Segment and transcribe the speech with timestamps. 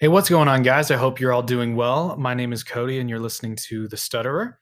[0.00, 0.90] Hey, what's going on, guys?
[0.90, 2.16] I hope you're all doing well.
[2.16, 4.58] My name is Cody, and you're listening to The Stutterer.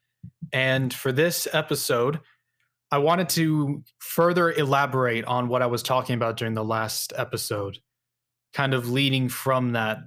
[0.52, 2.18] And for this episode,
[2.90, 7.78] I wanted to further elaborate on what I was talking about during the last episode,
[8.52, 9.98] kind of leading from that.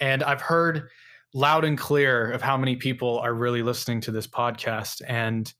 [0.00, 0.88] And I've heard
[1.32, 5.02] loud and clear of how many people are really listening to this podcast.
[5.06, 5.54] And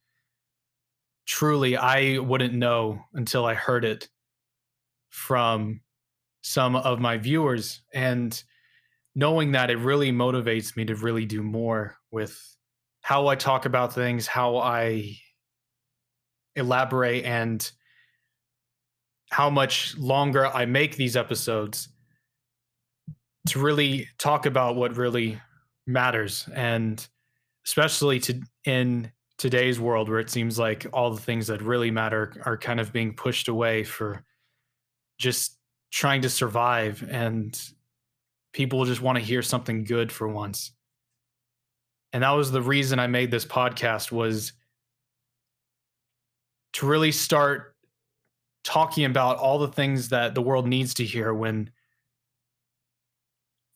[1.25, 4.09] truly, I wouldn't know until I heard it
[5.11, 5.83] from
[6.43, 7.83] some of my viewers.
[7.95, 8.43] And
[9.15, 12.39] knowing that it really motivates me to really do more with
[13.03, 15.17] how I talk about things, how I
[16.57, 17.71] elaborate, and
[19.31, 21.89] how much longer I make these episodes
[23.49, 25.41] to really talk about what really
[25.87, 26.49] matters.
[26.55, 27.07] And
[27.67, 32.33] especially to in today's world where it seems like all the things that really matter
[32.45, 34.23] are kind of being pushed away for
[35.19, 35.59] just
[35.91, 37.61] trying to survive and
[38.53, 40.73] people just want to hear something good for once.
[42.13, 44.53] And that was the reason i made this podcast was
[46.75, 47.75] to really start
[48.65, 51.71] talking about all the things that the world needs to hear when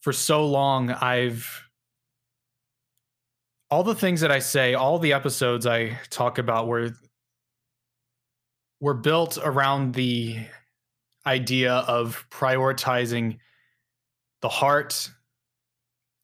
[0.03, 1.69] for so long i've
[3.71, 6.91] all the things that i say all the episodes i talk about were
[8.81, 10.37] were built around the
[11.27, 13.39] idea of prioritizing
[14.43, 15.11] the heart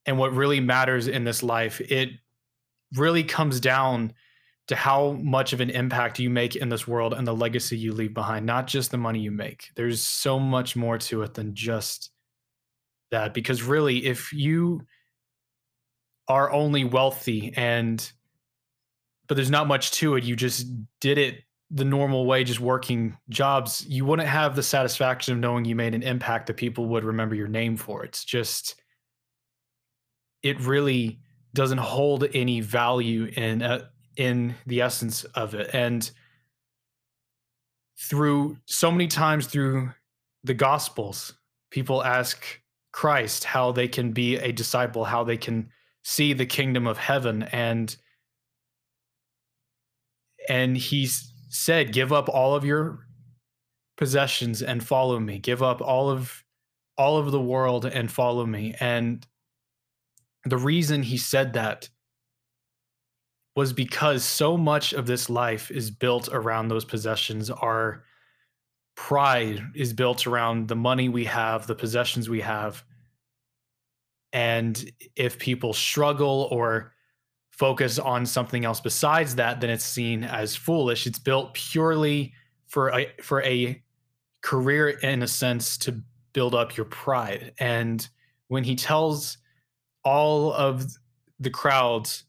[0.05, 2.09] and what really matters in this life, it
[2.95, 4.13] really comes down
[4.67, 7.93] to how much of an impact you make in this world and the legacy you
[7.93, 9.69] leave behind, not just the money you make.
[9.75, 12.11] There's so much more to it than just
[13.11, 13.33] that.
[13.33, 14.85] Because really, if you
[16.27, 18.11] are only wealthy and
[19.27, 20.67] but there's not much to it, you just
[20.99, 21.43] did it
[21.75, 25.95] the normal way, just working jobs, you wouldn't have the satisfaction of knowing you made
[25.95, 28.05] an impact that people would remember your name for.
[28.05, 28.75] It's just,
[30.43, 31.19] it really
[31.55, 33.85] doesn't hold any value in uh,
[34.15, 35.71] in the essence of it.
[35.73, 36.09] And
[37.99, 39.91] through so many times through
[40.43, 41.33] the Gospels,
[41.71, 42.45] people ask
[42.91, 45.69] Christ how they can be a disciple, how they can
[46.03, 47.95] see the kingdom of heaven, and
[50.47, 53.05] and he's said, Give up all of your
[53.95, 55.37] possessions and follow me.
[55.37, 56.43] Give up all of
[56.97, 58.75] all of the world and follow me.
[58.79, 59.25] And
[60.45, 61.89] the reason he said that
[63.55, 67.49] was because so much of this life is built around those possessions.
[67.49, 68.03] Our
[68.95, 72.83] pride is built around the money we have, the possessions we have.
[74.33, 76.92] And if people struggle or
[77.57, 81.07] focus on something else besides that, then it's seen as foolish.
[81.07, 82.33] It's built purely
[82.67, 83.81] for a for a
[84.41, 86.01] career in a sense to
[86.33, 87.53] build up your pride.
[87.59, 88.07] And
[88.47, 89.37] when he tells
[90.03, 90.85] all of
[91.39, 92.25] the crowds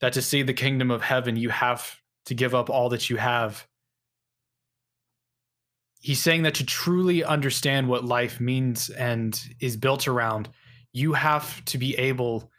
[0.00, 3.16] that to see the kingdom of heaven you have to give up all that you
[3.16, 3.66] have
[6.00, 10.48] he's saying that to truly understand what life means and is built around
[10.92, 12.50] you have to be able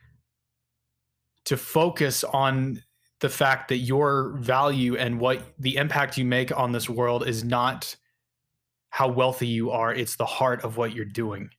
[1.45, 2.81] to focus on
[3.19, 7.43] the fact that your value and what the impact you make on this world is
[7.43, 7.95] not
[8.89, 11.49] how wealthy you are it's the heart of what you're doing.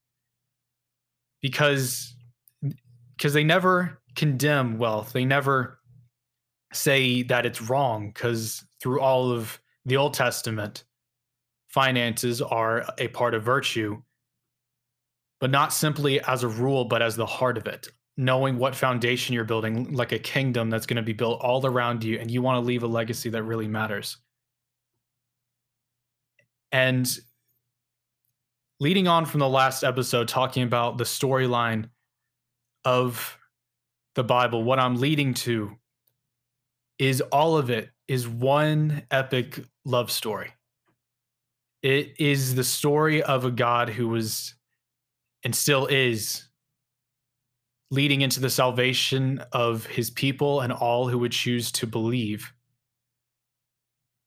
[1.41, 2.15] Because
[3.17, 5.13] because they never condemn wealth.
[5.13, 5.79] They never
[6.73, 10.85] say that it's wrong because through all of the old testament
[11.69, 14.01] finances are a part of virtue
[15.41, 19.35] but not simply as a rule but as the heart of it knowing what foundation
[19.35, 22.43] you're building, like a kingdom that's going to be built all around you, and you
[22.43, 24.19] want to leave a legacy that really matters.
[26.71, 27.09] And
[28.81, 31.91] leading on from the last episode, talking about the storyline
[32.85, 33.39] of
[34.15, 35.77] the Bible, what I'm leading to
[36.99, 40.53] is all of it is one epic love story.
[41.83, 44.55] It is the story of a God who was
[45.45, 46.45] and still is
[47.91, 52.53] leading into the salvation of his people and all who would choose to believe.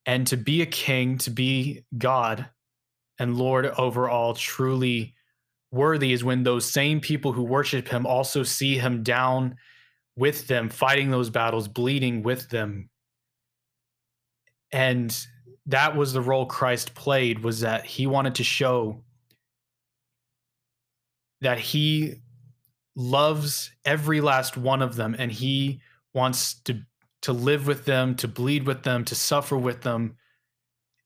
[0.06, 2.48] And to be a king, to be God
[3.20, 5.16] and Lord over all, truly
[5.72, 9.56] worthy is when those same people who worship him also see him down
[10.16, 12.90] with them, fighting those battles, bleeding with them.
[14.72, 15.16] And
[15.68, 19.04] that was the role Christ played was that he wanted to show
[21.42, 22.22] that he
[22.98, 25.80] loves every last one of them and he
[26.14, 26.82] wants to
[27.22, 30.16] to live with them to bleed with them to suffer with them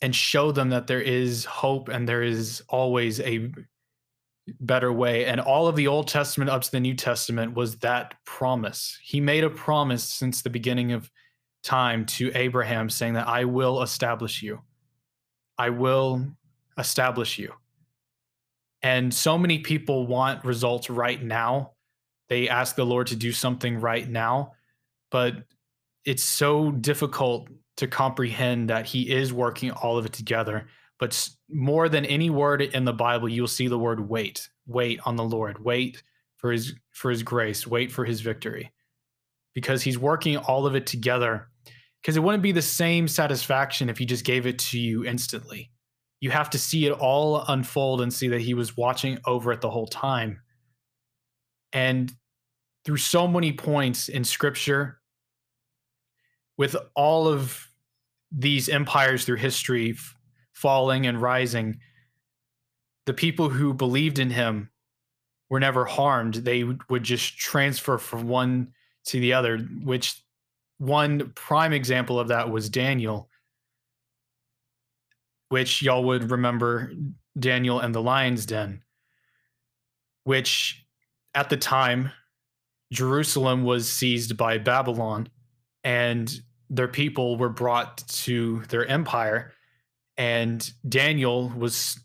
[0.02, 3.52] and show them that there is hope and there is always a
[4.60, 5.26] better way.
[5.26, 8.98] And all of the Old Testament up to the New Testament was that promise.
[9.04, 11.12] He made a promise since the beginning of
[11.64, 14.62] time to Abraham, saying that I will establish you.
[15.58, 16.26] I will
[16.78, 17.54] establish you.
[18.82, 21.74] And so many people want results right now.
[22.32, 24.54] They ask the Lord to do something right now,
[25.12, 25.44] but
[26.04, 27.48] it's so difficult
[27.78, 30.66] to comprehend that He is working all of it together
[31.02, 34.48] but more than any word in the Bible, you'll see the word wait.
[34.68, 35.58] Wait on the Lord.
[35.66, 36.04] Wait
[36.38, 37.66] for his for his grace.
[37.66, 38.72] Wait for his victory.
[39.56, 41.50] Because he's working all of it together.
[42.00, 45.72] Because it wouldn't be the same satisfaction if he just gave it to you instantly.
[46.20, 49.62] You have to see it all unfold and see that he was watching over it
[49.62, 50.42] the whole time.
[51.74, 52.14] And
[52.86, 55.00] through so many points in scripture,
[56.58, 57.68] with all of
[58.32, 59.98] these empires through history
[60.54, 61.80] falling and rising,
[63.06, 64.70] the people who believed in him
[65.50, 66.36] were never harmed.
[66.36, 68.74] They would just transfer from one
[69.06, 70.22] to the other, which
[70.78, 73.30] one prime example of that was Daniel,
[75.50, 76.94] which y'all would remember
[77.38, 78.84] Daniel and the lion's den,
[80.24, 80.86] which
[81.34, 82.12] at the time,
[82.92, 85.30] Jerusalem was seized by Babylon
[85.84, 86.32] and
[86.70, 89.54] their people were brought to their empire
[90.18, 92.00] and Daniel was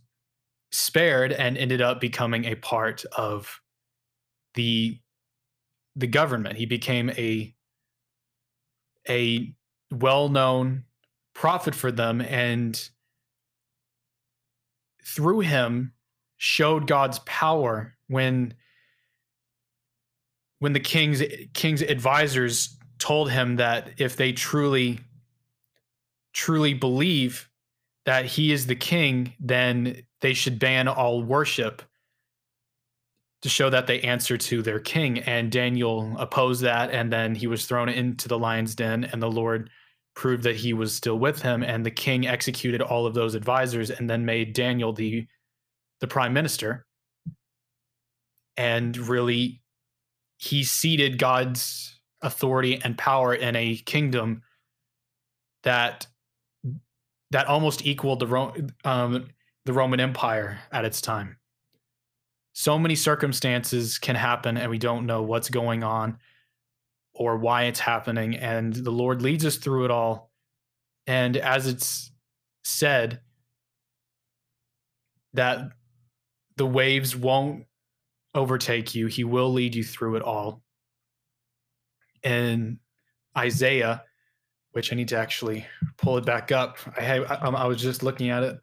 [0.73, 3.61] spared and ended up becoming a part of
[4.55, 4.99] the
[5.95, 6.57] the government.
[6.57, 7.55] He became a
[9.09, 9.55] a
[9.91, 10.85] well-known
[11.35, 12.91] prophet for them and
[15.05, 15.93] through him
[16.37, 18.55] showed God's power when
[20.67, 21.23] when the king's
[21.55, 24.99] king's advisors told him that if they truly
[26.33, 27.49] truly believe
[28.05, 31.83] that he is the king, then they should ban all worship
[33.43, 35.21] to show that they answer to their king.
[35.21, 39.31] And Daniel opposed that, and then he was thrown into the lion's den, and the
[39.31, 39.71] Lord
[40.17, 41.63] proved that he was still with him.
[41.63, 45.29] And the king executed all of those advisors, and then made Daniel the
[46.01, 46.87] the prime minister.
[48.57, 49.61] And really,
[50.37, 54.43] he ceded God's authority and power in a kingdom
[55.63, 56.07] that
[57.31, 58.55] that almost equaled the Ro-
[58.85, 59.29] um,
[59.65, 61.39] the Roman Empire at its time.
[62.53, 66.19] So many circumstances can happen, and we don't know what's going on
[67.15, 68.37] or why it's happening.
[68.37, 70.31] And the Lord leads us through it all.
[71.07, 72.13] And as it's
[72.65, 73.21] said,
[75.35, 75.71] that
[76.57, 77.67] the waves won't
[78.37, 80.63] overtake you, He will lead you through it all.
[82.23, 82.79] In
[83.37, 84.03] Isaiah,
[84.73, 85.67] which I need to actually
[85.97, 86.77] pull it back up.
[86.97, 88.59] I have, I, um, I was just looking at it.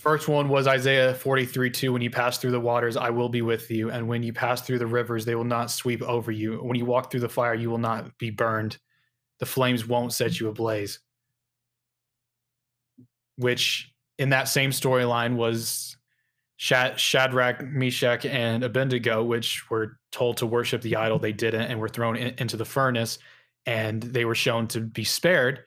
[0.00, 1.92] First one was Isaiah 43 2.
[1.92, 3.90] When you pass through the waters, I will be with you.
[3.90, 6.58] And when you pass through the rivers, they will not sweep over you.
[6.58, 8.78] When you walk through the fire, you will not be burned.
[9.38, 11.00] The flames won't set you ablaze.
[13.36, 15.95] Which, in that same storyline, was
[16.56, 21.18] Shadrach, Meshach, and Abednego, which were told to worship the idol.
[21.18, 23.18] They didn't and were thrown in, into the furnace
[23.66, 25.64] and they were shown to be spared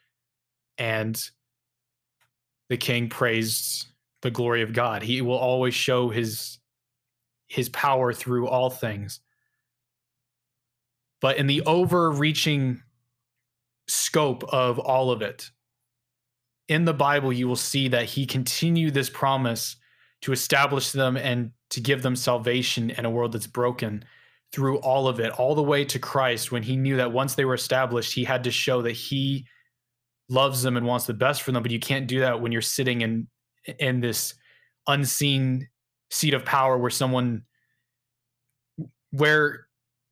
[0.78, 1.30] and
[2.70, 3.88] the king praised
[4.22, 6.58] the glory of god he will always show his
[7.48, 9.20] his power through all things
[11.22, 12.82] but in the overreaching
[13.88, 15.50] scope of all of it
[16.68, 19.76] in the bible you will see that he continued this promise
[20.22, 24.04] to establish them and to give them salvation in a world that's broken
[24.52, 27.46] through all of it, all the way to Christ, when he knew that once they
[27.46, 29.46] were established, he had to show that he
[30.28, 31.62] loves them and wants the best for them.
[31.62, 33.28] But you can't do that when you're sitting in
[33.78, 34.34] in this
[34.88, 35.68] unseen
[36.10, 37.44] seat of power where someone
[39.12, 39.68] where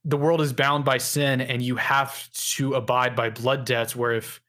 [0.05, 4.13] the world is bound by sin and you have to abide by blood debts where
[4.13, 4.39] if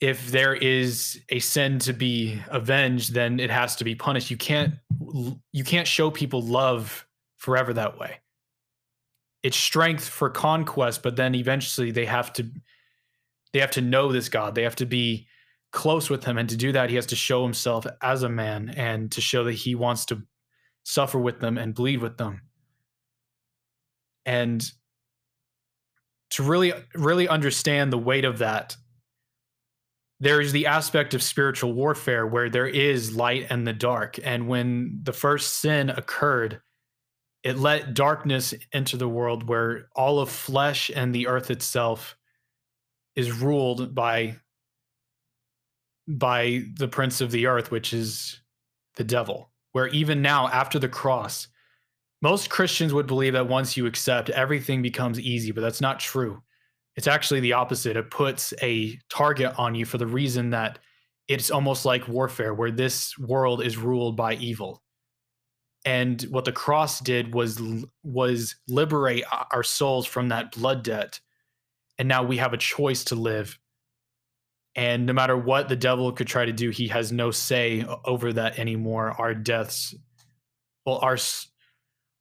[0.00, 4.36] if there is a sin to be avenged then it has to be punished you
[4.36, 4.74] can't
[5.52, 7.06] you can't show people love
[7.40, 8.20] forever that way.
[9.42, 12.46] It's strength for conquest, but then eventually they have to
[13.52, 14.54] they have to know this God.
[14.54, 15.26] They have to be
[15.72, 18.72] close with him and to do that he has to show himself as a man
[18.76, 20.22] and to show that he wants to
[20.84, 22.42] suffer with them and bleed with them.
[24.26, 24.70] And
[26.30, 28.76] to really really understand the weight of that
[30.20, 34.48] there is the aspect of spiritual warfare where there is light and the dark and
[34.48, 36.60] when the first sin occurred
[37.42, 42.16] it let darkness enter the world where all of flesh and the earth itself
[43.16, 44.36] is ruled by
[46.06, 48.40] by the prince of the earth which is
[48.96, 51.48] the devil where even now, after the cross,
[52.22, 56.42] most Christians would believe that once you accept, everything becomes easy, but that's not true.
[56.96, 57.96] It's actually the opposite.
[57.96, 60.78] It puts a target on you for the reason that
[61.28, 64.82] it's almost like warfare, where this world is ruled by evil.
[65.84, 67.60] And what the cross did was
[68.02, 71.20] was liberate our souls from that blood debt,
[71.98, 73.58] and now we have a choice to live.
[74.74, 78.32] And no matter what the devil could try to do, he has no say over
[78.32, 79.14] that anymore.
[79.18, 79.94] Our deaths,
[80.84, 81.16] well, our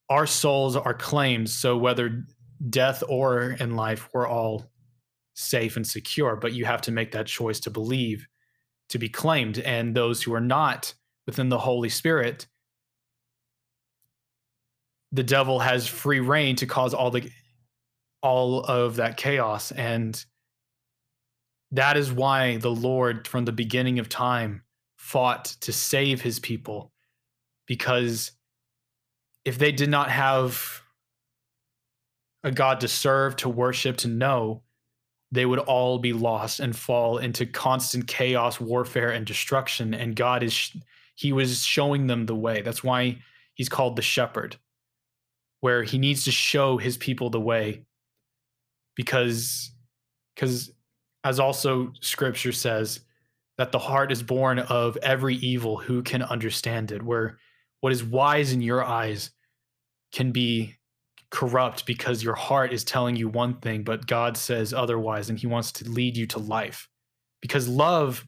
[0.09, 1.49] our souls are claimed.
[1.49, 2.25] So whether
[2.69, 4.71] death or in life, we're all
[5.33, 6.35] safe and secure.
[6.35, 8.27] But you have to make that choice to believe,
[8.89, 9.59] to be claimed.
[9.59, 10.93] And those who are not
[11.25, 12.47] within the Holy Spirit,
[15.11, 17.29] the devil has free reign to cause all the
[18.21, 19.71] all of that chaos.
[19.71, 20.23] And
[21.71, 24.63] that is why the Lord, from the beginning of time,
[24.97, 26.91] fought to save his people
[27.65, 28.31] because
[29.45, 30.81] if they did not have
[32.43, 34.63] a God to serve, to worship, to know,
[35.31, 39.93] they would all be lost and fall into constant chaos, warfare, and destruction.
[39.93, 40.71] And God is,
[41.15, 42.61] He was showing them the way.
[42.61, 43.17] That's why
[43.53, 44.57] He's called the shepherd,
[45.59, 47.85] where He needs to show His people the way.
[48.95, 49.71] Because,
[50.35, 50.71] because
[51.23, 53.01] as also Scripture says,
[53.59, 55.75] that the heart is born of every evil.
[55.75, 57.03] Who can understand it?
[57.03, 57.37] Where
[57.81, 59.31] what is wise in your eyes
[60.13, 60.78] can be
[61.31, 65.47] corrupt because your heart is telling you one thing, but God says otherwise, and He
[65.47, 66.87] wants to lead you to life.
[67.41, 68.25] Because love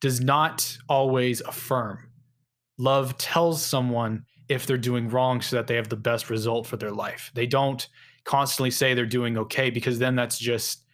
[0.00, 2.10] does not always affirm.
[2.78, 6.76] Love tells someone if they're doing wrong so that they have the best result for
[6.76, 7.30] their life.
[7.34, 7.86] They don't
[8.24, 10.84] constantly say they're doing okay because then that's just,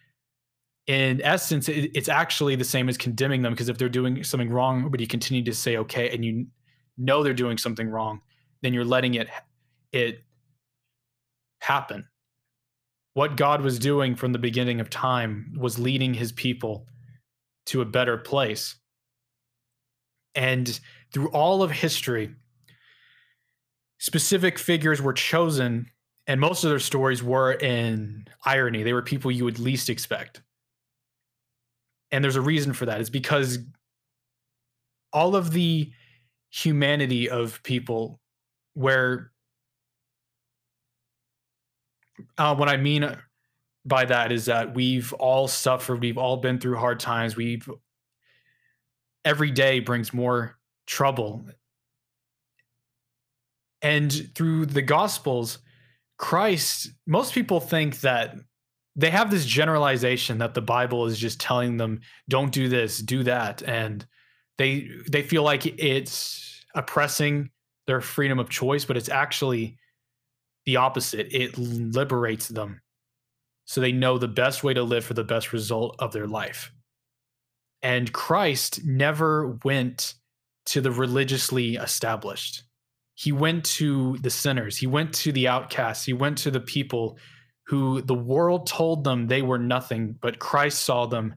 [0.87, 4.89] in essence, it's actually the same as condemning them because if they're doing something wrong,
[4.89, 6.47] but you continue to say okay and you
[6.97, 8.21] know they're doing something wrong,
[8.61, 9.29] then you're letting it
[9.91, 10.24] it
[11.65, 12.07] happen.
[13.13, 16.87] What God was doing from the beginning of time was leading his people
[17.67, 18.75] to a better place.
[20.35, 20.79] And
[21.13, 22.35] through all of history,
[23.99, 25.87] specific figures were chosen,
[26.27, 28.83] and most of their stories were in irony.
[28.83, 30.41] They were people you would least expect.
[32.11, 32.99] And there's a reason for that.
[32.99, 33.59] It's because
[35.13, 35.91] all of the
[36.49, 38.19] humanity of people,
[38.73, 39.31] where
[42.37, 43.15] uh, what I mean
[43.85, 47.35] by that is that we've all suffered, we've all been through hard times.
[47.35, 47.69] We've
[49.23, 51.45] every day brings more trouble.
[53.81, 55.59] And through the gospels,
[56.17, 58.35] Christ, most people think that
[58.95, 63.23] they have this generalization that the Bible is just telling them don't do this, do
[63.23, 64.05] that and
[64.57, 67.49] they they feel like it's oppressing
[67.87, 69.77] their freedom of choice, but it's actually
[70.65, 71.27] the opposite.
[71.31, 72.81] It liberates them
[73.65, 76.71] so they know the best way to live for the best result of their life.
[77.81, 80.15] And Christ never went
[80.67, 82.63] to the religiously established.
[83.15, 87.17] He went to the sinners, he went to the outcasts, he went to the people
[87.67, 91.35] who the world told them they were nothing, but Christ saw them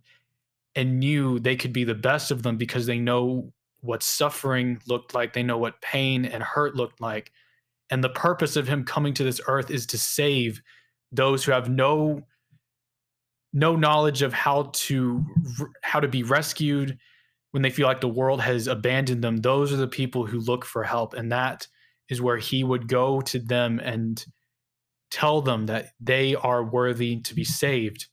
[0.74, 5.14] and knew they could be the best of them because they know what suffering looked
[5.14, 7.32] like, they know what pain and hurt looked like
[7.90, 10.60] and the purpose of him coming to this earth is to save
[11.12, 12.22] those who have no
[13.52, 15.24] no knowledge of how to
[15.82, 16.98] how to be rescued
[17.52, 19.38] when they feel like the world has abandoned them.
[19.38, 21.14] Those are the people who look for help.
[21.14, 21.66] And that
[22.08, 24.22] is where he would go to them and
[25.10, 28.06] tell them that they are worthy to be saved.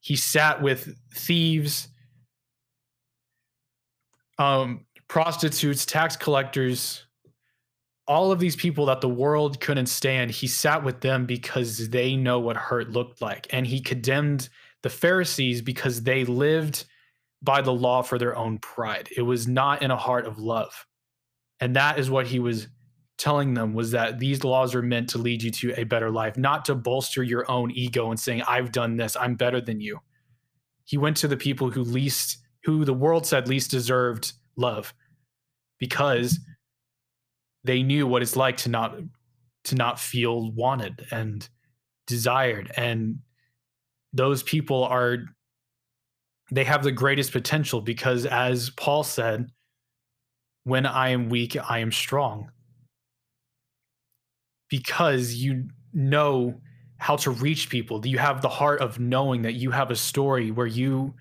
[0.00, 1.88] He sat with thieves
[4.38, 7.04] um, prostitutes tax collectors
[8.10, 12.16] all of these people that the world couldn't stand, he sat with them because they
[12.16, 13.46] know what hurt looked like.
[13.50, 14.48] And he condemned
[14.82, 16.86] the Pharisees because they lived
[17.40, 19.08] by the law for their own pride.
[19.16, 20.88] It was not in a heart of love.
[21.60, 22.66] And that is what he was
[23.16, 26.36] telling them was that these laws are meant to lead you to a better life,
[26.36, 30.00] not to bolster your own ego and saying, I've done this, I'm better than you.
[30.84, 34.92] He went to the people who least, who the world said least deserved love
[35.78, 36.40] because
[37.64, 38.96] they knew what it's like to not
[39.64, 41.48] to not feel wanted and
[42.06, 42.72] desired.
[42.76, 43.18] And
[44.12, 45.18] those people are
[46.50, 49.46] they have the greatest potential because as paul said
[50.64, 52.50] when i am weak i am strong.
[54.68, 56.60] Because you know
[56.98, 58.06] how to reach people.
[58.06, 61.14] You have the heart of knowing that you have a story where you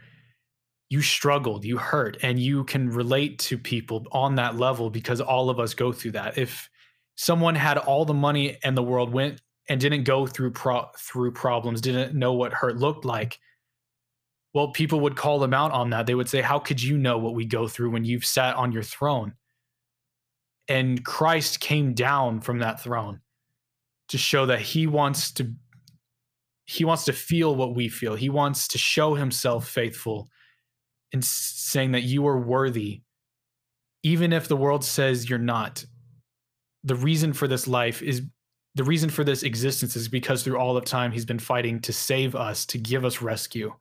[0.89, 5.49] you struggled, you hurt, and you can relate to people on that level because all
[5.49, 6.37] of us go through that.
[6.37, 6.67] If
[7.15, 11.31] someone had all the money and the world, went and didn't go through pro- through
[11.33, 13.39] problems, didn't know what hurt looked like,
[14.53, 16.07] well, people would call them out on that.
[16.07, 18.71] They would say, "How could you know what we go through when you've sat on
[18.71, 19.35] your throne?"
[20.67, 23.21] And Christ came down from that throne
[24.07, 25.53] to show that he wants to
[26.65, 28.15] he wants to feel what we feel.
[28.15, 30.29] He wants to show himself faithful
[31.11, 33.01] in saying that you are worthy,
[34.03, 35.85] even if the world says you're not.
[36.83, 38.23] The reason for this life is
[38.75, 41.91] the reason for this existence is because through all of time, he's been fighting to
[41.91, 43.73] save us, to give us rescue,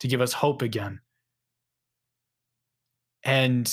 [0.00, 1.00] to give us hope again.
[3.24, 3.72] And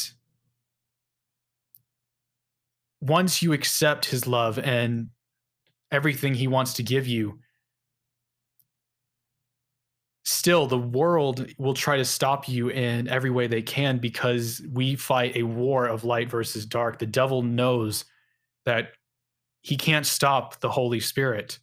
[3.01, 5.09] once you accept his love and
[5.91, 7.39] everything he wants to give you,
[10.23, 11.59] still the world mm.
[11.59, 15.85] will try to stop you in every way they can because we fight a war
[15.85, 16.99] of light versus dark.
[16.99, 18.05] The devil knows
[18.65, 18.89] that
[19.61, 21.59] he can't stop the holy spirit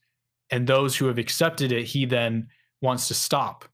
[0.50, 2.48] and those who have accepted it he then
[2.80, 3.64] wants to stop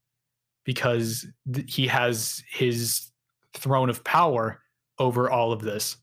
[0.63, 3.11] because th- he has his
[3.53, 4.61] throne of power
[4.99, 5.97] over all of this.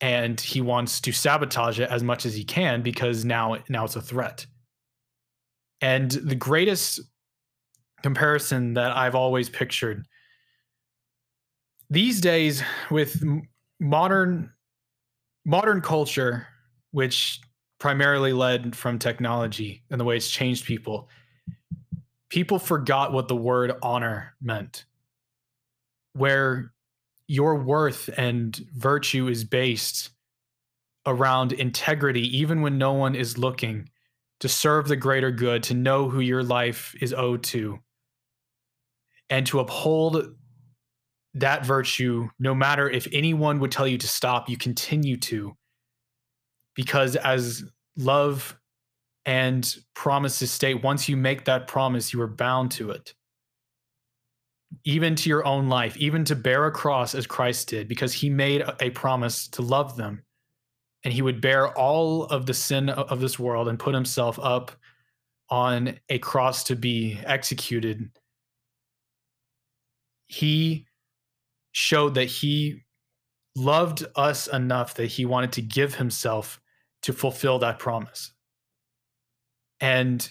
[0.00, 3.96] And he wants to sabotage it as much as he can because now now it's
[3.96, 4.46] a threat.
[5.82, 7.00] And the greatest
[8.02, 10.06] comparison that I've always pictured.
[11.88, 13.22] These days, with
[13.80, 14.52] modern
[15.44, 16.46] modern culture,
[16.92, 17.40] which
[17.78, 21.08] primarily led from technology and the way it's changed people,
[22.28, 24.84] people forgot what the word honor meant.
[26.12, 26.72] Where
[27.26, 30.10] your worth and virtue is based
[31.06, 33.88] around integrity, even when no one is looking,
[34.40, 37.78] to serve the greater good, to know who your life is owed to,
[39.30, 40.34] and to uphold
[41.34, 45.56] that virtue, no matter if anyone would tell you to stop, you continue to.
[46.74, 47.64] Because as
[47.96, 48.58] love
[49.24, 53.14] and promises state, once you make that promise, you are bound to it.
[54.84, 58.30] Even to your own life, even to bear a cross as Christ did, because he
[58.30, 60.24] made a promise to love them.
[61.04, 64.72] And he would bear all of the sin of this world and put himself up
[65.48, 68.10] on a cross to be executed
[70.30, 70.86] he
[71.72, 72.84] showed that he
[73.56, 76.60] loved us enough that he wanted to give himself
[77.02, 78.32] to fulfill that promise.
[79.80, 80.30] And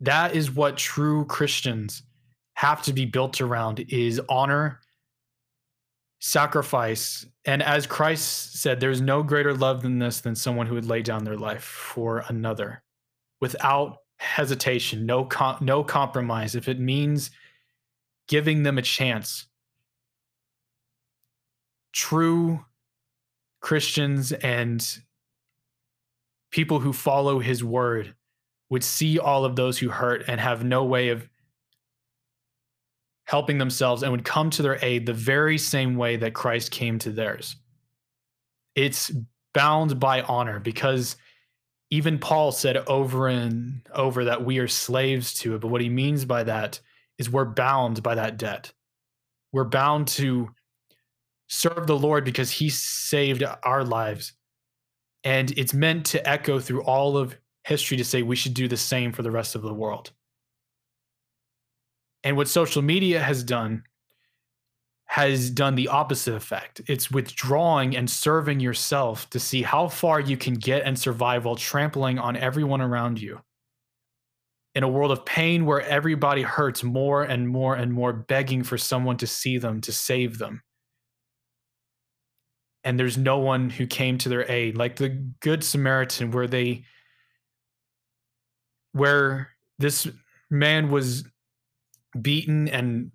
[0.00, 2.02] that is what true Christians
[2.54, 4.80] have to be built around is honor,
[6.20, 10.86] sacrifice, and as Christ said, there's no greater love than this than someone who would
[10.86, 12.82] lay down their life for another
[13.40, 16.54] without hesitation, no com- no compromise.
[16.54, 17.30] If it means
[18.30, 19.48] giving them a chance.
[21.92, 22.64] True
[23.60, 24.80] Christians and
[26.52, 28.14] people who follow his word
[28.70, 31.28] would see all of those who hurt and have no way of
[33.24, 37.00] helping themselves and would come to their aid the very same way that Christ came
[37.00, 37.56] to theirs.
[38.76, 39.10] It's
[39.52, 41.16] bound by honor because
[41.90, 45.60] even Paul said over and over that we are slaves to it.
[45.60, 46.78] But what he means by that
[47.20, 48.72] is we're bound by that debt.
[49.52, 50.48] We're bound to
[51.48, 54.32] serve the Lord because he saved our lives.
[55.22, 58.76] And it's meant to echo through all of history to say we should do the
[58.78, 60.12] same for the rest of the world.
[62.24, 63.84] And what social media has done
[65.04, 66.80] has done the opposite effect.
[66.86, 71.56] It's withdrawing and serving yourself to see how far you can get and survive while
[71.56, 73.40] trampling on everyone around you
[74.74, 78.78] in a world of pain where everybody hurts more and more and more, begging for
[78.78, 80.62] someone to see them, to save them.
[82.84, 85.08] And there's no one who came to their aid, like the
[85.40, 86.84] Good Samaritan, where they,
[88.92, 90.08] where this
[90.50, 91.24] man was
[92.20, 93.10] beaten and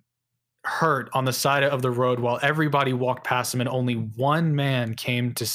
[0.66, 4.56] hurt on the side of the road while everybody walked past him, and only one
[4.56, 5.50] man came to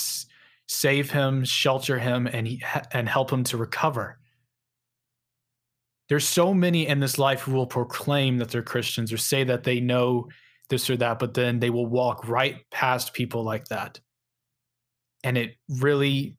[0.66, 4.19] save him, shelter him, and he, and help him to recover
[6.10, 9.62] there's so many in this life who will proclaim that they're Christians or say that
[9.62, 10.28] they know
[10.68, 14.00] this or that, but then they will walk right past people like that.
[15.22, 16.36] And it really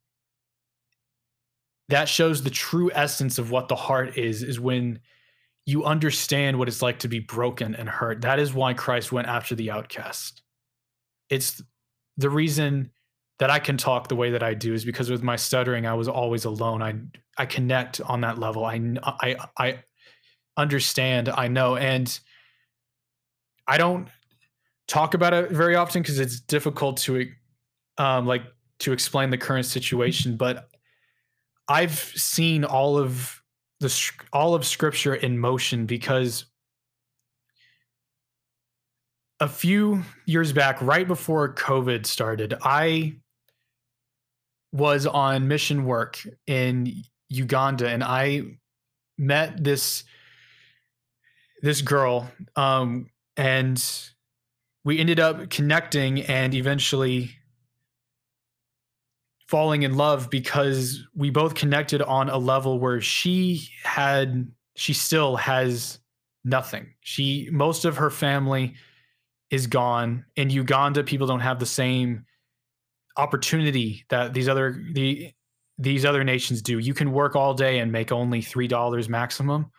[1.88, 5.00] that shows the true essence of what the heart is is when
[5.66, 8.22] you understand what it's like to be broken and hurt.
[8.22, 10.42] That is why Christ went after the outcast.
[11.30, 11.62] It's
[12.18, 12.92] the reason
[13.42, 15.96] that I can talk the way that I do is because with my stuttering, I
[15.96, 16.84] was always alone.
[16.84, 16.94] I
[17.40, 18.64] I connect on that level.
[18.64, 19.80] I I I
[20.56, 21.28] understand.
[21.28, 22.20] I know, and
[23.68, 24.08] I don't
[24.88, 27.32] talk about it very often because it's difficult to
[27.98, 28.44] um, like
[28.82, 30.38] to explain the current situation.
[30.38, 30.70] But
[31.68, 33.42] I've seen all of
[33.80, 36.46] the all of Scripture in motion because
[39.40, 43.16] a few years back, right before COVID started, I
[44.72, 48.44] was on mission work in Uganda, and I
[49.18, 50.04] met this
[51.62, 53.84] this girl, um, and
[54.84, 57.32] we ended up connecting and eventually
[59.48, 65.36] falling in love because we both connected on a level where she had she still
[65.36, 66.00] has
[66.44, 66.88] nothing.
[67.02, 68.74] She most of her family
[69.50, 70.26] is gone.
[70.36, 72.26] In Uganda, people don't have the same
[73.18, 75.32] opportunity that these other the
[75.78, 76.80] these other nations do.
[76.80, 79.72] You can work all day and make only three dollars maximum.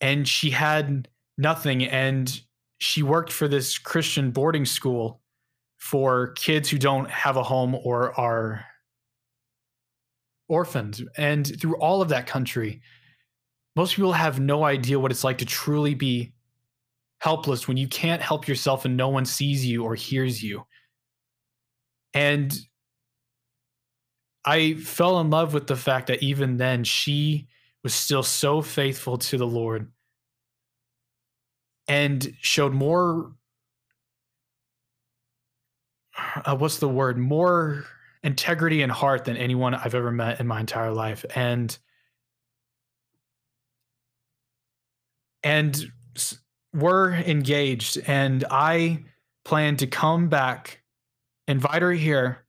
[0.00, 2.40] And she had nothing, and
[2.78, 5.20] she worked for this Christian boarding school
[5.78, 8.64] for kids who don't have a home or are
[10.48, 11.02] orphans.
[11.16, 12.80] And through all of that country,
[13.76, 16.32] most people have no idea what it's like to truly be
[17.20, 20.64] helpless when you can't help yourself and no one sees you or hears you.
[22.14, 22.56] And
[24.44, 27.48] I fell in love with the fact that even then she
[27.82, 29.90] was still so faithful to the Lord
[31.86, 33.32] and showed more
[36.44, 37.18] uh, what's the word?
[37.18, 37.84] More
[38.22, 41.24] integrity and heart than anyone I've ever met in my entire life.
[41.34, 41.76] And
[45.42, 45.92] and
[46.74, 47.98] we're engaged.
[48.06, 49.04] And I
[49.44, 50.77] plan to come back
[51.48, 52.44] invite her here.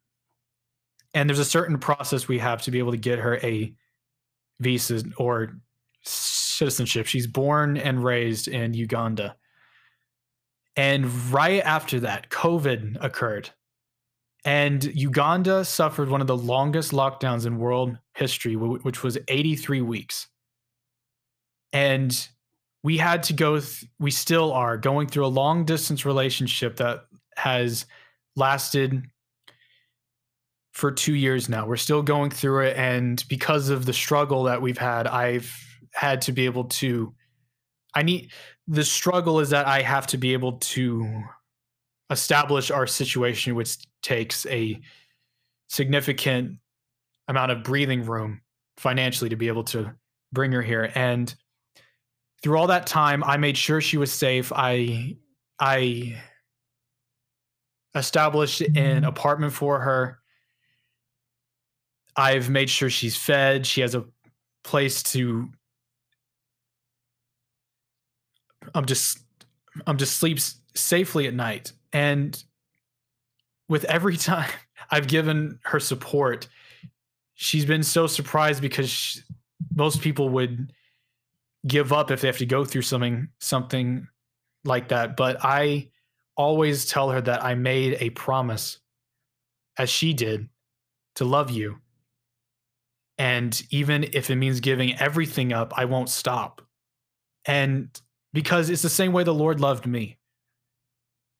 [1.15, 3.73] And there's a certain process we have to be able to get her a
[4.59, 5.57] visa or
[6.03, 7.07] citizenship.
[7.07, 9.35] She's born and raised in Uganda.
[10.75, 13.49] And right after that covid occurred.
[14.45, 20.27] And Uganda suffered one of the longest lockdowns in world history, which was 83 weeks.
[21.73, 22.27] And
[22.83, 27.05] we had to go, th- we still are going through a long distance relationship that
[27.35, 27.85] has
[28.39, 29.03] lasted
[30.71, 31.67] for two years now.
[31.67, 32.77] We're still going through it.
[32.77, 35.53] And because of the struggle that we've had, I've
[35.93, 37.13] had to be able to,
[37.93, 38.31] I need,
[38.67, 41.23] the struggle is that I have to be able to
[42.09, 44.79] establish our situation, which takes a
[45.67, 46.59] significant
[47.27, 48.41] amount of breathing room
[48.77, 49.93] financially to be able to
[50.31, 50.91] bring her here.
[50.95, 51.33] And
[52.41, 54.51] through all that time, I made sure she was safe.
[54.55, 55.17] I
[55.59, 56.21] I
[57.95, 60.19] established an apartment for her.
[62.15, 63.65] I've made sure she's fed.
[63.65, 64.05] She has a
[64.63, 65.49] place to
[68.75, 69.19] I'm just
[69.87, 71.71] I'm just sleeps safely at night.
[71.93, 72.41] And
[73.67, 74.49] with every time
[74.91, 76.47] I've given her support,
[77.35, 79.21] she's been so surprised because she,
[79.75, 80.73] most people would
[81.67, 84.07] give up if they have to go through something something
[84.63, 85.15] like that.
[85.15, 85.89] But I
[86.39, 88.79] always tell her that I made a promise,
[89.77, 90.47] as she did,
[91.15, 91.79] to love you.
[93.17, 96.61] And even if it means giving everything up, I won't stop.
[97.45, 97.89] And
[98.31, 100.17] because it's the same way the Lord loved me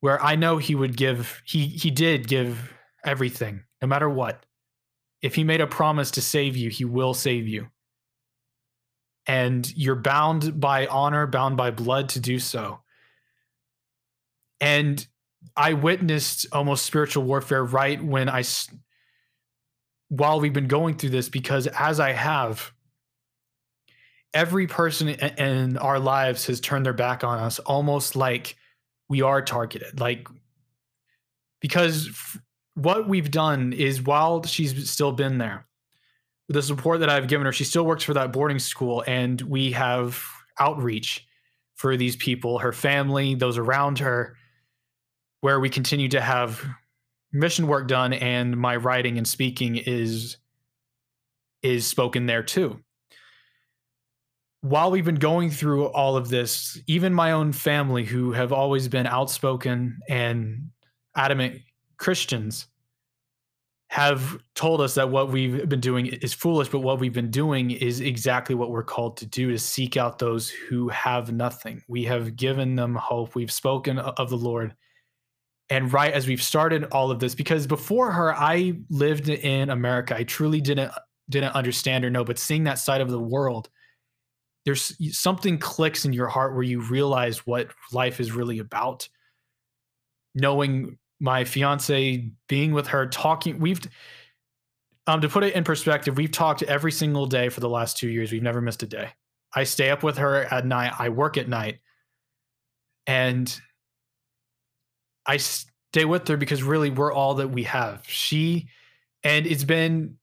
[0.01, 2.73] where I know he would give he he did give
[3.05, 4.45] everything no matter what.
[5.21, 7.67] If he made a promise to save you, he will save you.
[9.25, 12.79] And you're bound by honor, bound by blood to do so.
[14.62, 15.06] And
[15.56, 18.43] I witnessed almost spiritual warfare right when I
[20.10, 22.72] while we've been going through this because as I have
[24.34, 28.56] every person in our lives has turned their back on us almost like
[29.08, 30.00] we are targeted.
[30.00, 30.28] Like,
[31.62, 32.10] because
[32.76, 35.67] what we've done is while she's still been there,
[36.48, 39.72] the support that I've given her, she still works for that boarding school, and we
[39.72, 40.24] have
[40.60, 41.28] outreach
[41.76, 44.36] for these people, her family, those around her,
[45.41, 46.63] where we continue to have
[47.32, 50.38] mission work done, and my writing and speaking is
[51.62, 52.80] is spoken there too
[54.62, 58.88] while we've been going through all of this, even my own family, who have always
[58.88, 60.69] been outspoken and
[61.15, 61.62] adamant
[61.97, 62.67] Christians,
[63.88, 67.71] have told us that what we've been doing is foolish, but what we've been doing
[67.71, 71.82] is exactly what we're called to do to seek out those who have nothing.
[71.88, 73.34] We have given them hope.
[73.34, 74.75] We've spoken of the Lord.
[75.69, 80.15] And right as we've started all of this, because before her, I lived in America.
[80.15, 80.91] I truly didn't
[81.29, 83.69] didn't understand or know, but seeing that side of the world
[84.65, 89.08] there's something clicks in your heart where you realize what life is really about.
[90.36, 93.82] Knowing my fiance, being with her, talking, we've
[95.08, 98.10] um to put it in perspective, we've talked every single day for the last two
[98.10, 98.32] years.
[98.32, 99.10] We've never missed a day.
[99.53, 100.93] I stay up with her at night.
[100.99, 101.79] I work at night.
[103.08, 103.60] And
[105.30, 108.04] I stay with her because really we're all that we have.
[108.08, 108.68] She
[109.24, 110.18] and it's been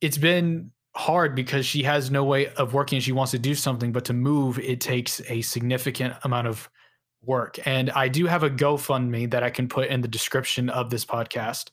[0.00, 3.92] it's been hard because she has no way of working she wants to do something
[3.92, 6.68] but to move it takes a significant amount of
[7.22, 10.90] work and i do have a gofundme that i can put in the description of
[10.90, 11.70] this podcast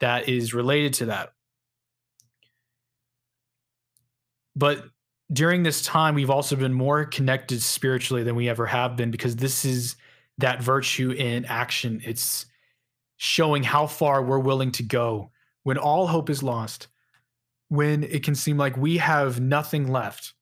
[0.00, 1.32] that is related to that
[4.54, 4.84] but
[5.32, 9.36] during this time we've also been more connected spiritually than we ever have been because
[9.36, 9.96] this is
[10.40, 12.00] that virtue in action.
[12.04, 12.46] It's
[13.16, 15.30] showing how far we're willing to go
[15.62, 16.88] when all hope is lost
[17.68, 20.34] when it can seem like we have nothing left.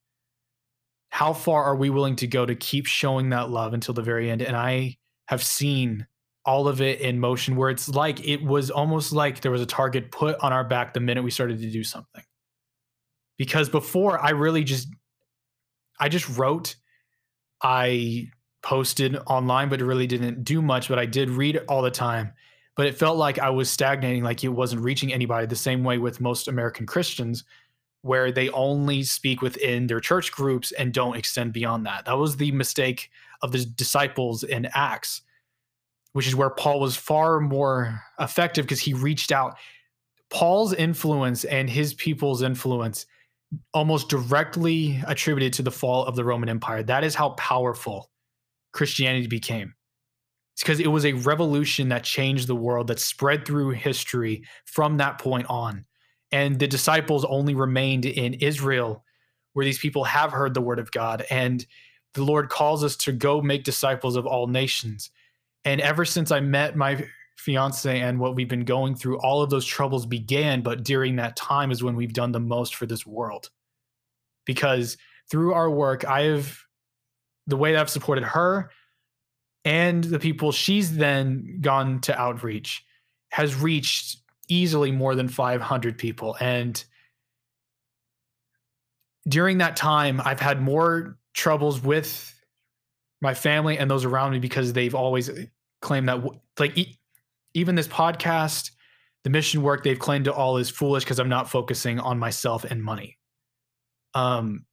[1.10, 4.30] How far are we willing to go to keep showing that love until the very
[4.30, 4.42] end?
[4.42, 6.06] And i have seen
[6.46, 9.66] all of it in motion where it's like it was almost like there was a
[9.66, 12.22] target put on our back the minute we started to do something.
[13.36, 14.88] Because before i really just
[16.00, 16.76] i just wrote
[17.62, 18.26] i
[18.62, 22.32] posted online but really didn't do much but i did read all the time
[22.78, 25.98] but it felt like I was stagnating, like it wasn't reaching anybody the same way
[25.98, 27.42] with most American Christians,
[28.02, 32.04] where they only speak within their church groups and don't extend beyond that.
[32.04, 33.10] That was the mistake
[33.42, 35.22] of the disciples in Acts,
[36.12, 39.56] which is where Paul was far more effective because he reached out.
[40.30, 43.06] Paul's influence and his people's influence
[43.74, 46.84] almost directly attributed to the fall of the Roman Empire.
[46.84, 48.08] That is how powerful
[48.72, 49.74] Christianity became.
[50.54, 54.96] It's because it was a revolution that changed the world that spread through history from
[54.96, 55.84] that point on.
[56.32, 59.04] And the disciples only remained in Israel,
[59.52, 61.24] where these people have heard the word of God.
[61.30, 61.64] And
[62.14, 65.10] the Lord calls us to go make disciples of all nations.
[65.64, 69.50] And ever since I met my fiance and what we've been going through, all of
[69.50, 70.60] those troubles began.
[70.60, 73.50] But during that time is when we've done the most for this world.
[74.44, 74.96] Because
[75.30, 76.58] through our work, I have
[77.48, 78.70] the way that I've supported her
[79.64, 82.84] and the people she's then gone to outreach
[83.30, 86.36] has reached easily more than 500 people.
[86.40, 86.82] And
[89.28, 92.34] during that time i've had more troubles with
[93.20, 95.30] my family and those around me because they've always
[95.82, 96.22] claimed that
[96.58, 96.76] like
[97.54, 98.70] even this podcast
[99.24, 102.64] the mission work they've claimed to all is foolish because i'm not focusing on myself
[102.64, 103.18] and money.
[104.14, 104.64] Um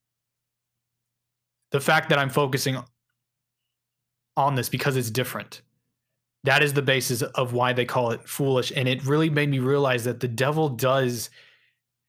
[1.71, 2.77] the fact that i'm focusing
[4.37, 5.61] on this because it's different.
[6.43, 8.71] That is the basis of why they call it foolish.
[8.75, 11.29] And it really made me realize that the devil does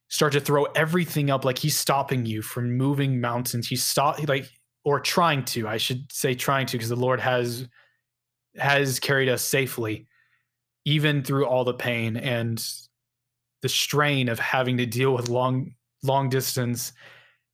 [0.08, 3.68] start to throw everything up like he's stopping you from moving mountains.
[3.68, 4.50] He's stop like
[4.84, 7.66] or trying to, I should say trying to, because the Lord has
[8.56, 10.06] has carried us safely,
[10.84, 12.64] even through all the pain and
[13.62, 16.92] the strain of having to deal with long, long distance,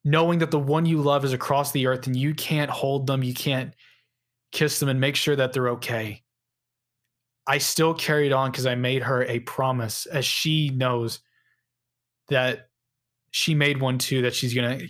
[0.04, 3.22] knowing that the one you love is across the earth and you can't hold them,
[3.22, 3.74] you can't
[4.50, 6.22] kiss them and make sure that they're okay.
[7.46, 11.20] I still carried on because I made her a promise, as she knows
[12.28, 12.68] that
[13.30, 14.88] she made one too, that she's going to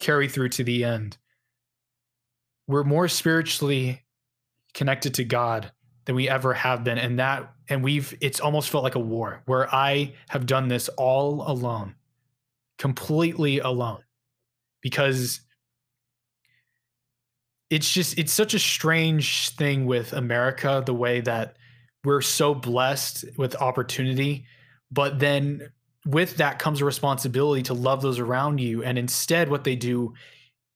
[0.00, 1.16] carry through to the end.
[2.66, 4.02] We're more spiritually
[4.74, 5.70] connected to God
[6.06, 6.98] than we ever have been.
[6.98, 10.88] And that, and we've, it's almost felt like a war where I have done this
[10.90, 11.94] all alone,
[12.78, 14.02] completely alone,
[14.82, 15.40] because
[17.70, 21.56] it's just it's such a strange thing with America the way that
[22.04, 24.46] we're so blessed with opportunity
[24.90, 25.68] but then
[26.06, 30.14] with that comes a responsibility to love those around you and instead what they do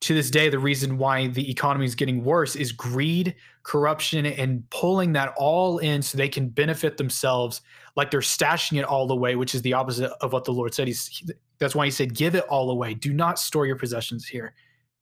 [0.00, 4.68] to this day the reason why the economy is getting worse is greed corruption and
[4.70, 7.60] pulling that all in so they can benefit themselves
[7.96, 10.86] like they're stashing it all away which is the opposite of what the lord said
[10.86, 11.22] he's
[11.58, 14.54] that's why he said give it all away do not store your possessions here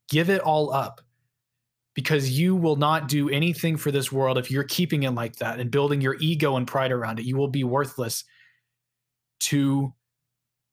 [0.08, 1.00] give it all up
[1.98, 5.58] because you will not do anything for this world if you're keeping it like that
[5.58, 7.24] and building your ego and pride around it.
[7.24, 8.22] You will be worthless
[9.40, 9.92] to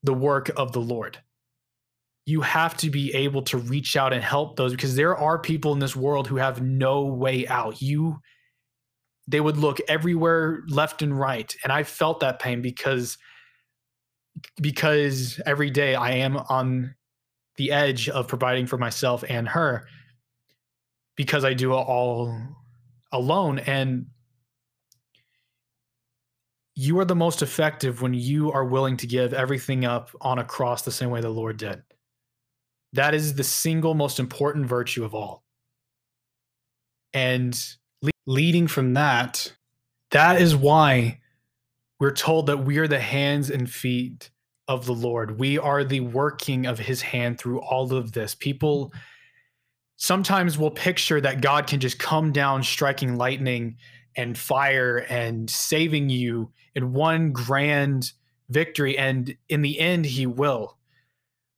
[0.04, 1.17] the work of the Lord.
[2.28, 5.73] You have to be able to reach out and help those because there are people
[5.73, 7.82] in this world who have no way out.
[7.82, 8.19] You
[9.28, 13.18] they would look everywhere left and right and I felt that pain because
[14.62, 16.96] because every day I am on
[17.58, 19.88] the edge of providing for myself and her
[21.16, 22.38] because I do it all
[23.12, 23.60] alone.
[23.60, 24.08] And
[26.76, 30.44] you are the most effective when you are willing to give everything up on a
[30.44, 31.82] cross the same way the Lord did.
[32.94, 35.44] That is the single most important virtue of all.
[37.14, 37.58] And
[38.26, 39.54] leading from that,
[40.12, 41.20] that is why
[42.00, 44.30] we're told that we are the hands and feet
[44.68, 45.40] of the Lord.
[45.40, 48.36] We are the working of his hand through all of this.
[48.36, 48.92] People
[49.98, 53.78] sometimes will picture that God can just come down striking lightning
[54.16, 58.12] and fire and saving you in one grand
[58.50, 60.78] victory and in the end he will.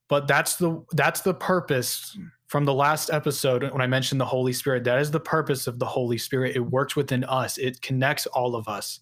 [0.10, 4.54] But that's the that's the purpose from the last episode when I mentioned the Holy
[4.54, 4.84] Spirit.
[4.86, 6.56] That is the purpose of the Holy Spirit.
[6.56, 7.58] It works within us.
[7.58, 9.02] It connects all of us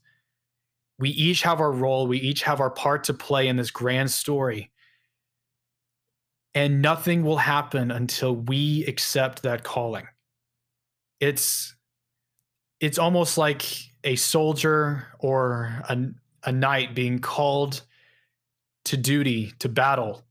[0.97, 4.12] we each have our role, we each have our part to play in this grand
[4.12, 4.71] story.
[6.53, 10.08] And nothing will happen until we accept that calling.
[11.19, 11.75] It's
[12.79, 13.63] it's almost like
[14.03, 15.97] a soldier or a,
[16.43, 17.81] a knight being called
[18.86, 20.24] to duty, to battle,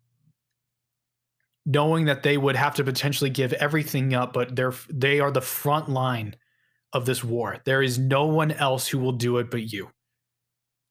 [1.66, 5.40] knowing that they would have to potentially give everything up, but they're they are the
[5.40, 6.36] front line
[6.92, 7.58] of this war.
[7.64, 9.90] There is no one else who will do it but you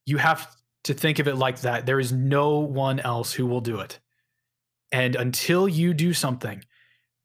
[0.06, 1.86] you have to think of it like that.
[1.86, 4.00] There is no one else who will do it.
[4.92, 6.64] And until you do something,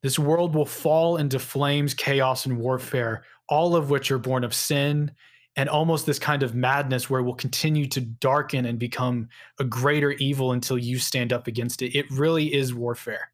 [0.01, 4.53] this world will fall into flames, chaos, and warfare, all of which are born of
[4.53, 5.11] sin
[5.55, 9.27] and almost this kind of madness where it will continue to darken and become
[9.59, 11.97] a greater evil until you stand up against it.
[11.97, 13.31] It really is warfare.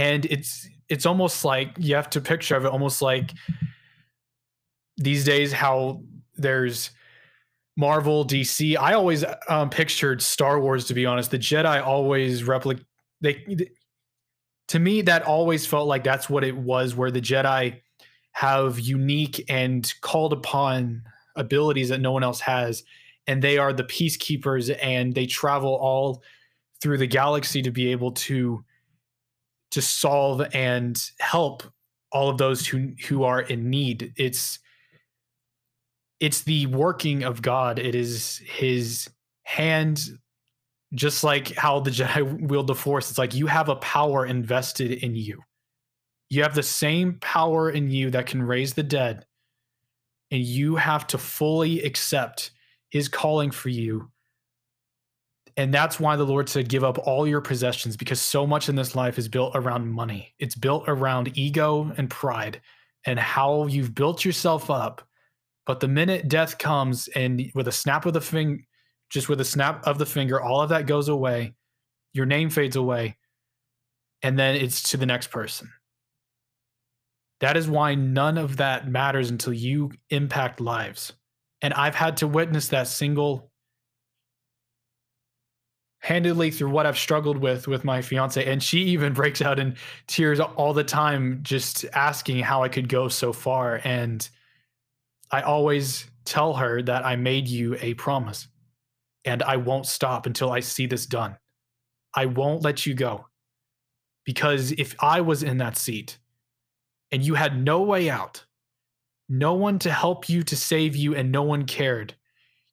[0.00, 3.32] And it's it's almost like you have to picture of it almost like
[4.96, 6.02] these days how
[6.36, 6.90] there's
[7.76, 8.78] Marvel, DC.
[8.78, 10.86] I always um, pictured Star Wars.
[10.86, 12.86] To be honest, the Jedi always replicate.
[13.20, 13.68] They,
[14.68, 16.96] to me, that always felt like that's what it was.
[16.96, 17.78] Where the Jedi
[18.32, 21.02] have unique and called upon
[21.36, 22.84] abilities that no one else has,
[23.26, 26.22] and they are the peacekeepers, and they travel all
[26.80, 28.64] through the galaxy to be able to
[29.70, 31.62] to solve and help
[32.12, 34.12] all of those who who are in need.
[34.16, 34.58] It's
[36.18, 37.78] it's the working of God.
[37.78, 39.08] It is his
[39.44, 40.02] hand,
[40.92, 43.10] just like how the Jedi wield the force.
[43.10, 45.42] It's like you have a power invested in you.
[46.28, 49.26] You have the same power in you that can raise the dead.
[50.30, 52.52] And you have to fully accept
[52.90, 54.10] his calling for you.
[55.56, 58.76] And that's why the Lord said, Give up all your possessions, because so much in
[58.76, 60.34] this life is built around money.
[60.38, 62.60] It's built around ego and pride
[63.06, 65.06] and how you've built yourself up
[65.70, 68.60] but the minute death comes and with a snap of the finger,
[69.08, 71.54] just with a snap of the finger, all of that goes away.
[72.12, 73.18] Your name fades away.
[74.20, 75.70] And then it's to the next person.
[77.40, 81.12] That is why none of that matters until you impact lives.
[81.62, 83.49] And I've had to witness that single
[86.00, 89.76] handedly through what I've struggled with with my fiance and she even breaks out in
[90.06, 94.28] tears all the time just asking how I could go so far and
[95.30, 98.48] I always tell her that I made you a promise
[99.24, 101.36] and I won't stop until I see this done.
[102.14, 103.26] I won't let you go.
[104.24, 106.18] Because if I was in that seat
[107.10, 108.44] and you had no way out,
[109.28, 112.14] no one to help you, to save you, and no one cared,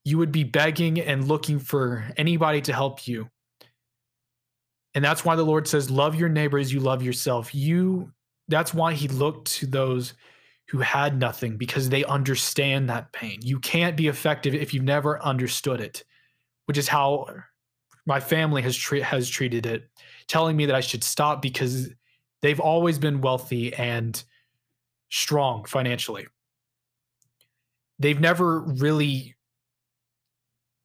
[0.08, 3.30] you would be begging and looking for anybody to help you.
[4.96, 7.54] And that's why the Lord says, Love your neighbor as you love yourself.
[7.54, 8.13] You,
[8.48, 10.13] that's why He looked to those
[10.70, 13.39] who had nothing because they understand that pain.
[13.41, 16.06] You can't be effective if you've never understood it,
[16.67, 17.28] which is how
[18.06, 19.89] my family has tre- has treated it,
[20.28, 21.89] telling me that I should stop because
[22.41, 24.24] they've always been wealthy and
[25.10, 26.28] strong financially.
[28.00, 29.34] They've never really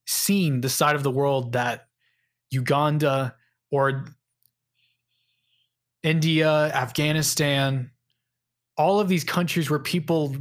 [0.06, 1.86] seen the side of the world that
[2.50, 3.34] Uganda
[3.70, 4.04] or
[6.02, 7.90] India, Afghanistan,
[8.76, 10.36] all of these countries where people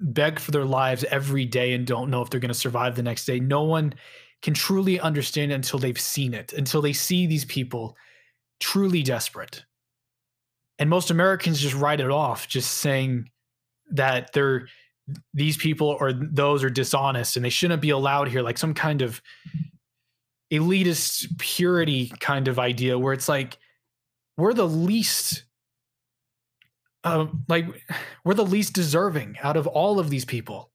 [0.00, 3.02] beg for their lives every day and don't know if they're going to survive the
[3.02, 3.38] next day.
[3.38, 3.94] No one
[4.42, 7.96] can truly understand until they've seen it, until they see these people
[8.60, 9.64] truly desperate.
[10.78, 13.30] And most Americans just write it off, just saying
[13.90, 14.66] that they're
[15.34, 19.02] these people or those are dishonest and they shouldn't be allowed here, like some kind
[19.02, 19.20] of
[20.52, 23.58] elitist purity kind of idea where it's like
[24.36, 25.44] we're the least
[27.04, 27.66] um, like
[28.24, 30.70] we're the least deserving out of all of these people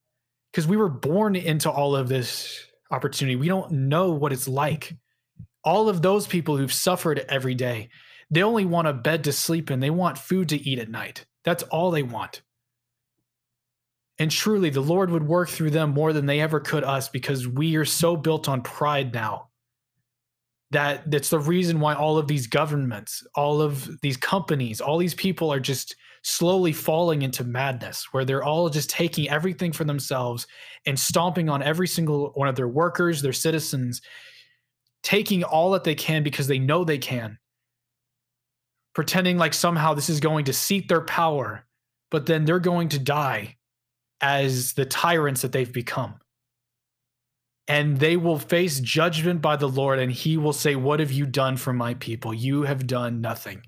[0.52, 3.36] because we were born into all of this opportunity.
[3.36, 4.96] We don't know what it's like.
[5.64, 7.88] All of those people who've suffered every day,
[8.30, 9.80] they only want a bed to sleep in.
[9.80, 11.24] They want food to eat at night.
[11.44, 12.42] That's all they want.
[14.18, 17.46] And truly, the Lord would work through them more than they ever could us because
[17.46, 19.48] we are so built on pride now
[20.70, 25.14] that that's the reason why all of these governments, all of these companies, all these
[25.14, 30.46] people are just slowly falling into madness where they're all just taking everything for themselves
[30.84, 34.02] and stomping on every single one of their workers, their citizens,
[35.02, 37.38] taking all that they can because they know they can.
[38.94, 41.64] Pretending like somehow this is going to seat their power,
[42.10, 43.57] but then they're going to die
[44.20, 46.20] as the tyrants that they've become
[47.68, 51.26] and they will face judgment by the Lord, and he will say, What have you
[51.26, 52.32] done for my people?
[52.32, 53.62] You have done nothing.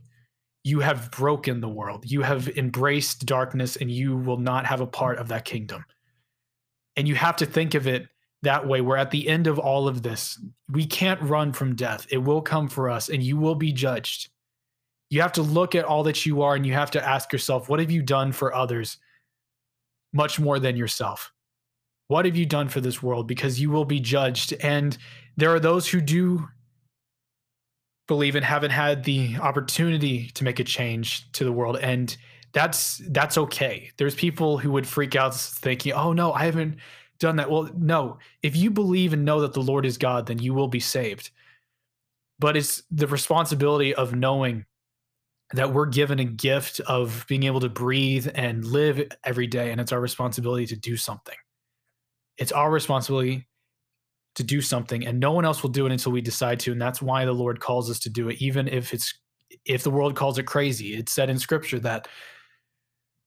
[0.64, 2.10] You have broken the world.
[2.10, 5.84] You have embraced darkness, and you will not have a part of that kingdom.
[6.96, 8.08] And you have to think of it
[8.42, 8.80] that way.
[8.80, 10.42] We're at the end of all of this.
[10.70, 14.30] We can't run from death, it will come for us, and you will be judged.
[15.10, 17.68] You have to look at all that you are, and you have to ask yourself,
[17.68, 18.96] What have you done for others
[20.12, 21.32] much more than yourself?
[22.08, 23.28] What have you done for this world?
[23.28, 24.52] Because you will be judged.
[24.60, 24.96] And
[25.36, 26.48] there are those who do
[28.08, 31.78] believe and haven't had the opportunity to make a change to the world.
[31.78, 32.16] And
[32.52, 33.92] that's that's okay.
[33.96, 36.78] There's people who would freak out thinking, oh no, I haven't
[37.20, 37.48] done that.
[37.48, 38.18] Well, no.
[38.42, 41.30] If you believe and know that the Lord is God, then you will be saved.
[42.40, 44.64] But it's the responsibility of knowing
[45.52, 49.72] that we're given a gift of being able to breathe and live every day.
[49.72, 51.34] And it's our responsibility to do something.
[52.38, 53.46] It's our responsibility
[54.36, 56.72] to do something, and no one else will do it until we decide to.
[56.72, 59.12] And that's why the Lord calls us to do it, even if it's
[59.66, 60.94] if the world calls it crazy.
[60.94, 62.06] It's said in Scripture that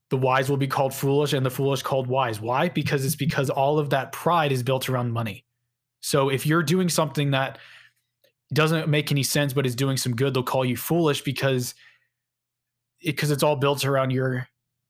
[0.10, 2.40] the wise will be called foolish and the foolish called wise.
[2.40, 2.70] Why?
[2.70, 5.46] Because it's because all of that pride is built around money.
[6.02, 7.58] So if you're doing something that
[8.54, 11.74] doesn't make any sense but is doing some good, they'll call you foolish because
[13.04, 14.48] because it, it's all built around your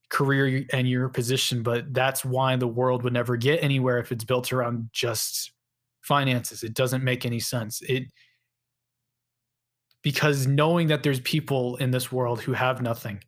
[0.09, 4.23] career and your position, but that's why the world would never get anywhere if it's
[4.23, 5.51] built around just
[6.01, 6.63] finances.
[6.63, 7.81] It doesn't make any sense.
[7.81, 8.03] It
[10.03, 13.23] because knowing that there's people in this world who have nothing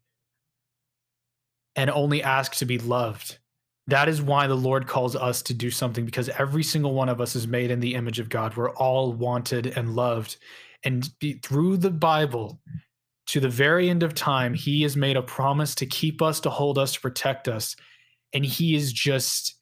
[1.75, 3.37] and only ask to be loved.
[3.87, 7.21] That is why the Lord calls us to do something because every single one of
[7.21, 8.55] us is made in the image of God.
[8.55, 10.37] We're all wanted and loved.
[10.83, 11.09] And
[11.43, 12.59] through the Bible,
[13.27, 16.49] to the very end of time, he has made a promise to keep us, to
[16.49, 17.75] hold us, to protect us.
[18.33, 19.55] And he is just,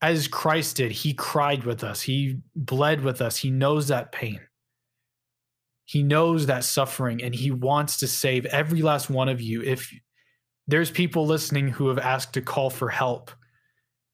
[0.00, 4.40] as Christ did, he cried with us, he bled with us, he knows that pain.
[5.84, 9.62] He knows that suffering, and he wants to save every last one of you.
[9.62, 9.92] If
[10.68, 13.30] there's people listening who have asked to call for help,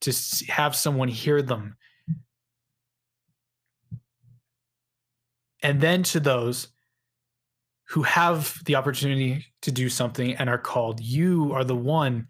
[0.01, 0.13] to
[0.47, 1.75] have someone hear them.
[5.61, 6.69] And then to those
[7.89, 11.01] who have the opportunity to do something and are called.
[11.01, 12.27] You are the one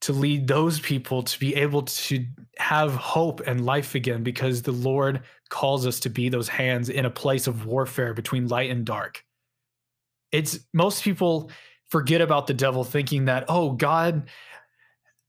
[0.00, 2.26] to lead those people to be able to
[2.58, 7.04] have hope and life again because the Lord calls us to be those hands in
[7.04, 9.24] a place of warfare between light and dark.
[10.32, 11.50] It's most people
[11.88, 14.28] forget about the devil thinking that, oh, God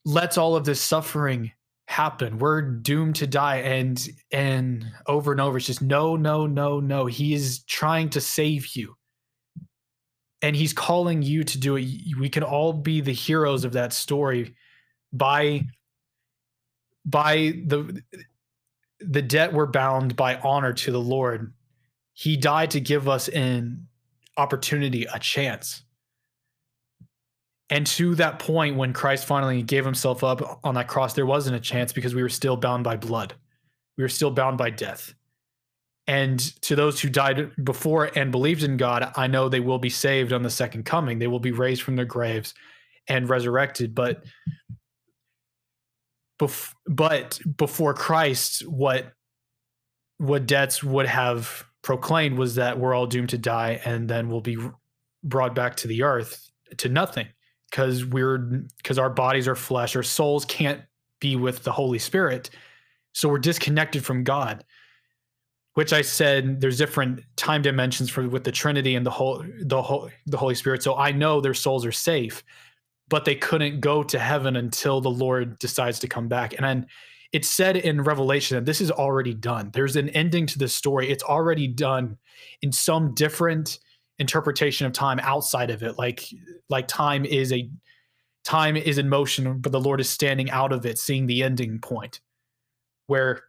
[0.04, 1.52] lets all of this suffering
[1.88, 2.40] happen.
[2.40, 3.58] We're doomed to die.
[3.58, 7.06] And and over and over, it's just no, no, no, no.
[7.06, 8.96] He is trying to save you
[10.42, 11.88] and he's calling you to do it.
[12.20, 14.56] We can all be the heroes of that story
[15.12, 15.66] by
[17.06, 18.02] by the
[19.00, 21.54] the debt we're bound by honor to the lord.
[22.14, 23.88] He died to give us an
[24.38, 25.84] opportunity a chance.
[27.70, 31.56] And to that point when christ finally gave himself up on that cross there wasn't
[31.56, 33.34] a chance because we were still bound by blood.
[33.98, 35.14] We were still bound by death
[36.08, 39.90] and to those who died before and believed in God, I know they will be
[39.90, 41.20] saved on the second coming.
[41.20, 42.54] They will be raised from their graves
[43.10, 43.94] and resurrected.
[43.94, 44.24] But
[46.40, 49.12] bef- but before Christ, what
[50.18, 54.42] what debts would have proclaimed was that we're all doomed to die and then we'll
[54.42, 54.58] be
[55.24, 57.28] brought back to the earth to nothing
[57.70, 58.38] because we're
[58.78, 60.82] because our bodies are flesh, our souls can't
[61.20, 62.50] be with the Holy Spirit.
[63.14, 64.64] So we're disconnected from God
[65.78, 69.80] which I said there's different time dimensions for with the Trinity and the whole the
[69.80, 70.82] whole the Holy Spirit.
[70.82, 72.44] So I know their souls are safe,
[73.10, 76.54] but they couldn't go to heaven until the Lord decides to come back.
[76.54, 76.88] And then
[77.32, 79.70] it's said in Revelation that this is already done.
[79.72, 81.12] There's an ending to this story.
[81.12, 82.18] It's already done
[82.64, 83.78] in some different
[84.18, 86.00] interpretation of time outside of it.
[86.00, 86.26] Like
[86.70, 87.70] like time is a
[88.44, 91.78] time is in motion, but the Lord is standing out of it, seeing the ending
[91.78, 92.20] point.
[93.06, 93.44] Where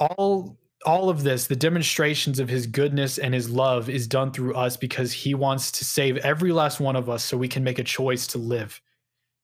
[0.00, 4.54] all all of this, the demonstrations of his goodness and his love is done through
[4.54, 7.80] us because he wants to save every last one of us so we can make
[7.80, 8.80] a choice to live.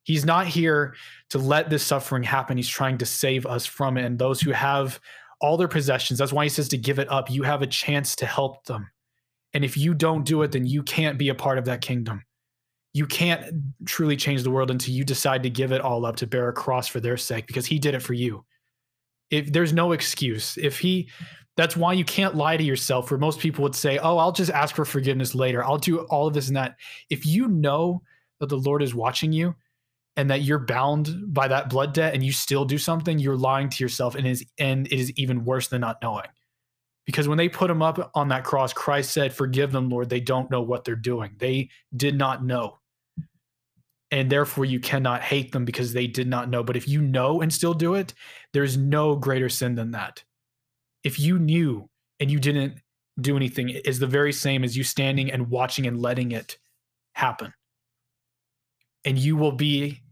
[0.05, 0.95] He's not here
[1.30, 2.57] to let this suffering happen.
[2.57, 4.05] He's trying to save us from it.
[4.05, 5.01] And those who have
[5.43, 6.18] all their possessions.
[6.18, 7.28] That's why he says to give it up.
[7.28, 8.90] You have a chance to help them.
[9.53, 12.24] And if you don't do it, then you can't be a part of that kingdom.
[12.95, 13.45] You can't
[13.84, 16.53] truly change the world until you decide to give it all up to bear a
[16.53, 18.45] cross for their sake because he did it for you.
[19.32, 20.56] If there's no excuse.
[20.58, 21.08] If he
[21.56, 24.50] that's why you can't lie to yourself where most people would say, "Oh, I'll just
[24.50, 25.64] ask for forgiveness later.
[25.64, 26.76] I'll do all of this and that."
[27.10, 28.02] If you know
[28.40, 29.54] that the Lord is watching you
[30.16, 33.68] and that you're bound by that blood debt and you still do something, you're lying
[33.70, 36.26] to yourself and is and it is even worse than not knowing.
[37.04, 40.08] Because when they put him up on that cross, Christ said, Forgive them, Lord.
[40.08, 41.32] They don't know what they're doing.
[41.38, 42.78] They did not know.
[44.12, 46.62] And therefore, you cannot hate them because they did not know.
[46.62, 48.12] But if you know and still do it,
[48.52, 50.22] there's no greater sin than that.
[51.02, 51.88] If you knew
[52.20, 52.74] and you didn't
[53.20, 56.58] do anything, is the very same as you standing and watching and letting it
[57.14, 57.54] happen.
[59.04, 60.02] And you will be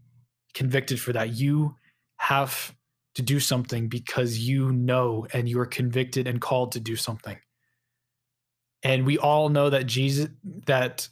[0.53, 1.33] convicted for that.
[1.35, 1.75] You
[2.17, 2.75] have
[3.15, 7.37] to do something because you know and you are convicted and called to do something.
[8.83, 10.29] And we all know that Jesus,
[10.65, 11.07] that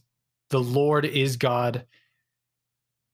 [0.49, 1.85] the Lord is God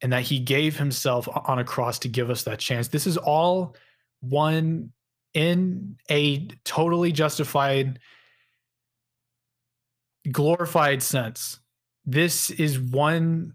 [0.02, 2.90] and that he gave himself on a cross to give us that chance.
[2.90, 3.76] This is all
[4.22, 4.92] one
[5.34, 8.00] in a totally justified,
[10.32, 11.60] glorified sense.
[12.06, 13.54] This is one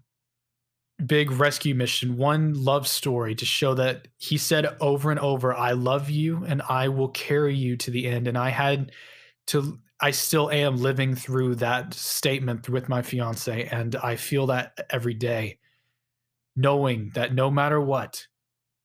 [1.05, 5.71] big rescue mission, one love story to show that he said over and over, I
[5.71, 8.27] love you and I will carry you to the end.
[8.27, 8.91] And I had
[9.47, 13.65] to, I still am living through that statement with my fiance.
[13.65, 15.57] And I feel that every day,
[16.55, 18.27] knowing that no matter what,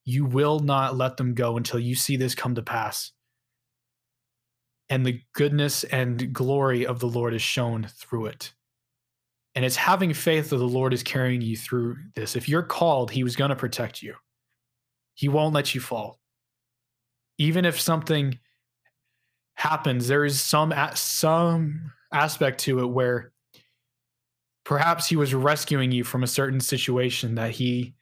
[0.05, 3.13] you will not let them go until you see this come to pass.
[4.89, 8.55] And the goodness and glory of the Lord is shown through it.
[9.57, 12.37] And it's having faith that the Lord is carrying you through this.
[12.37, 14.15] If you're called, He was going to protect you,
[15.15, 16.21] He won't let you fall.
[17.39, 18.39] Even if something
[19.55, 23.33] happens, there is some some aspect to it where
[24.67, 27.95] perhaps he was rescuing you from a certain situation that he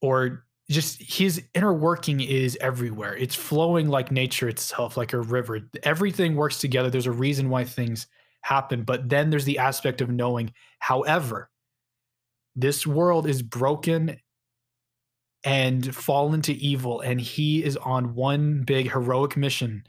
[0.00, 3.14] or just his inner working is everywhere.
[3.14, 5.60] It's flowing like nature itself, like a river.
[5.82, 6.88] Everything works together.
[6.88, 8.06] There's a reason why things
[8.40, 8.82] happen.
[8.82, 11.50] But then there's the aspect of knowing, however,
[12.56, 14.16] this world is broken
[15.44, 19.84] and fallen to evil, and he is on one big heroic mission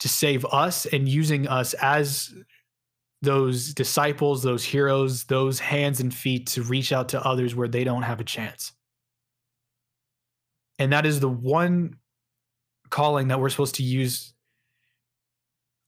[0.00, 2.34] to save us and using us as
[3.22, 7.84] those disciples, those heroes, those hands and feet to reach out to others where they
[7.84, 8.72] don't have a chance.
[10.78, 11.96] And that is the one
[12.90, 14.34] calling that we're supposed to use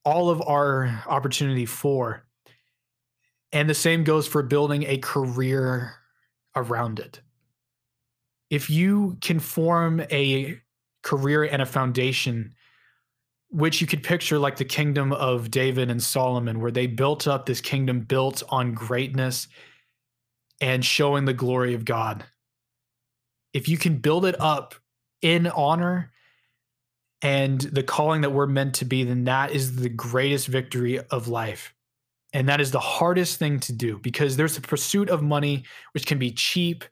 [0.04, 2.24] all of our opportunity for.
[3.52, 5.94] And the same goes for building a career
[6.54, 7.20] around it.
[8.48, 10.60] If you can form a
[11.02, 12.54] career and a foundation,
[13.54, 17.46] which you could picture like the kingdom of David and Solomon, where they built up
[17.46, 19.46] this kingdom built on greatness
[20.60, 22.24] and showing the glory of God.
[23.52, 24.74] If you can build it up
[25.22, 26.10] in honor
[27.22, 31.28] and the calling that we're meant to be, then that is the greatest victory of
[31.28, 31.72] life.
[32.32, 36.06] And that is the hardest thing to do because there's a pursuit of money, which
[36.06, 36.82] can be cheap,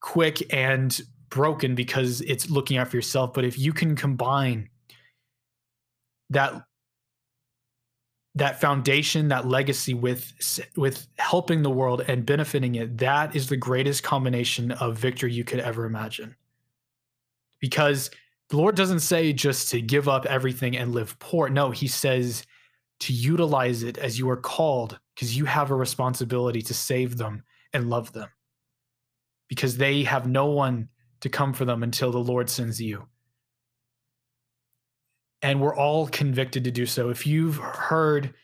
[0.00, 1.00] quick, and
[1.30, 3.32] broken because it's looking out for yourself.
[3.32, 4.70] But if you can combine
[6.30, 6.62] that
[8.34, 10.32] that foundation that legacy with
[10.76, 15.42] with helping the world and benefiting it that is the greatest combination of victory you
[15.42, 16.36] could ever imagine
[17.60, 18.10] because
[18.50, 21.48] the Lord doesn't say just to give up everything and live poor.
[21.48, 22.44] No, he says
[23.00, 27.44] to utilize it as you are called because you have a responsibility to save them
[27.72, 28.28] and love them
[29.48, 30.88] because they have no one
[31.20, 33.06] to come for them until the Lord sends you.
[35.42, 37.10] And we're all convicted to do so.
[37.10, 38.34] If you've heard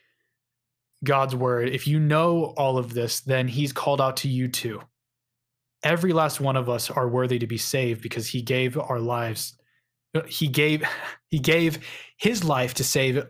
[1.02, 4.80] God's word, if you know all of this, then he's called out to you too.
[5.82, 9.56] Every last one of us are worthy to be saved because he gave our lives
[10.28, 10.84] he gave
[11.30, 11.78] he gave
[12.16, 13.24] his life to save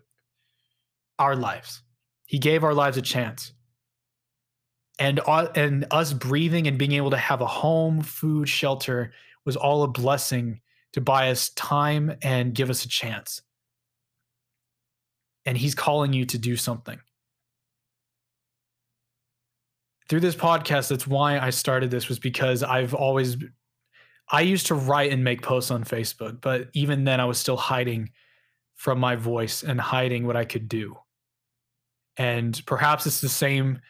[1.18, 1.82] our lives.
[2.26, 3.52] He gave our lives a chance.
[4.98, 9.12] And uh, and us breathing and being able to have a home, food, shelter
[9.44, 10.60] was all a blessing
[10.92, 13.42] to buy us time and give us a chance.
[15.46, 17.00] And he's calling you to do something.
[20.08, 23.36] Through this podcast, that's why I started this was because I've always
[24.30, 27.56] I used to write and make posts on Facebook, but even then I was still
[27.56, 28.10] hiding
[28.74, 30.96] from my voice and hiding what I could do.
[32.16, 33.80] And perhaps it's the same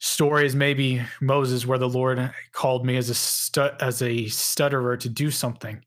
[0.00, 4.96] story as maybe Moses, where the Lord called me as a stu- as a stutterer
[4.98, 5.84] to do something.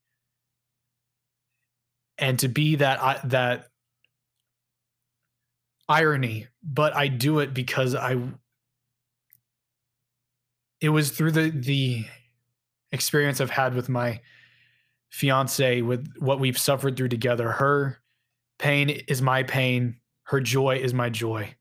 [2.18, 3.68] and to be that that
[5.90, 8.18] irony, but I do it because I
[10.80, 12.06] it was through the the
[12.92, 14.22] experience I've had with my
[15.10, 17.52] fiance with what we've suffered through together.
[17.52, 18.00] Her
[18.60, 21.56] pain is my pain, her joy is my joy.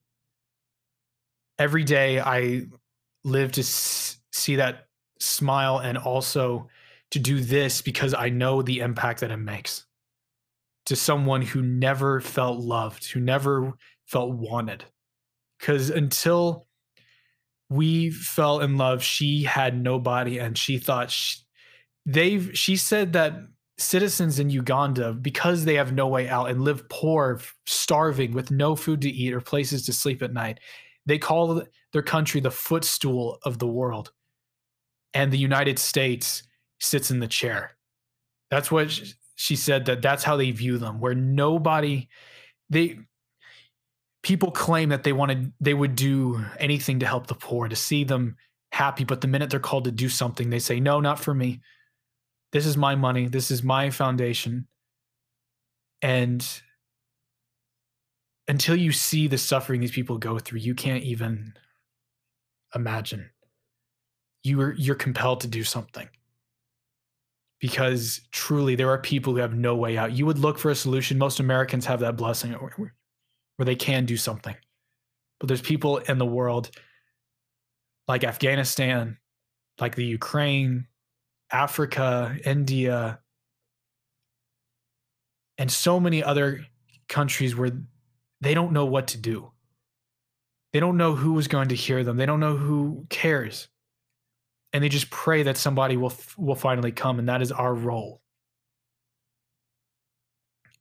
[1.58, 2.66] Every day I
[3.24, 4.86] live to s- see that
[5.18, 6.68] smile and also
[7.10, 9.86] to do this because I know the impact that it makes
[10.86, 13.74] to someone who never felt loved, who never
[14.08, 14.84] felt wanted.
[15.58, 16.66] Because until
[17.70, 21.38] we fell in love, she had nobody, and she thought she,
[22.06, 22.50] they've.
[22.56, 23.34] She said that
[23.76, 28.74] citizens in Uganda, because they have no way out and live poor, starving, with no
[28.74, 30.58] food to eat or places to sleep at night,
[31.06, 34.12] they call their country the footstool of the world.
[35.14, 36.42] And the United States
[36.80, 37.76] sits in the chair.
[38.50, 39.00] That's what
[39.36, 42.08] she said that that's how they view them, where nobody,
[42.70, 42.98] they,
[44.28, 48.04] people claim that they wanted they would do anything to help the poor to see
[48.04, 48.36] them
[48.72, 51.62] happy but the minute they're called to do something they say no not for me.
[52.52, 53.26] This is my money.
[53.26, 54.66] This is my foundation.
[56.02, 56.46] And
[58.46, 61.54] until you see the suffering these people go through you can't even
[62.74, 63.30] imagine.
[64.42, 66.08] You're you're compelled to do something.
[67.60, 70.12] Because truly there are people who have no way out.
[70.12, 71.16] You would look for a solution.
[71.16, 72.54] Most americans have that blessing
[73.58, 74.54] where they can do something.
[75.40, 76.70] But there's people in the world
[78.06, 79.18] like Afghanistan,
[79.80, 80.86] like the Ukraine,
[81.52, 83.20] Africa, India,
[85.58, 86.64] and so many other
[87.08, 87.72] countries where
[88.40, 89.50] they don't know what to do.
[90.72, 92.16] They don't know who is going to hear them.
[92.16, 93.68] They don't know who cares.
[94.72, 98.20] And they just pray that somebody will will finally come and that is our role.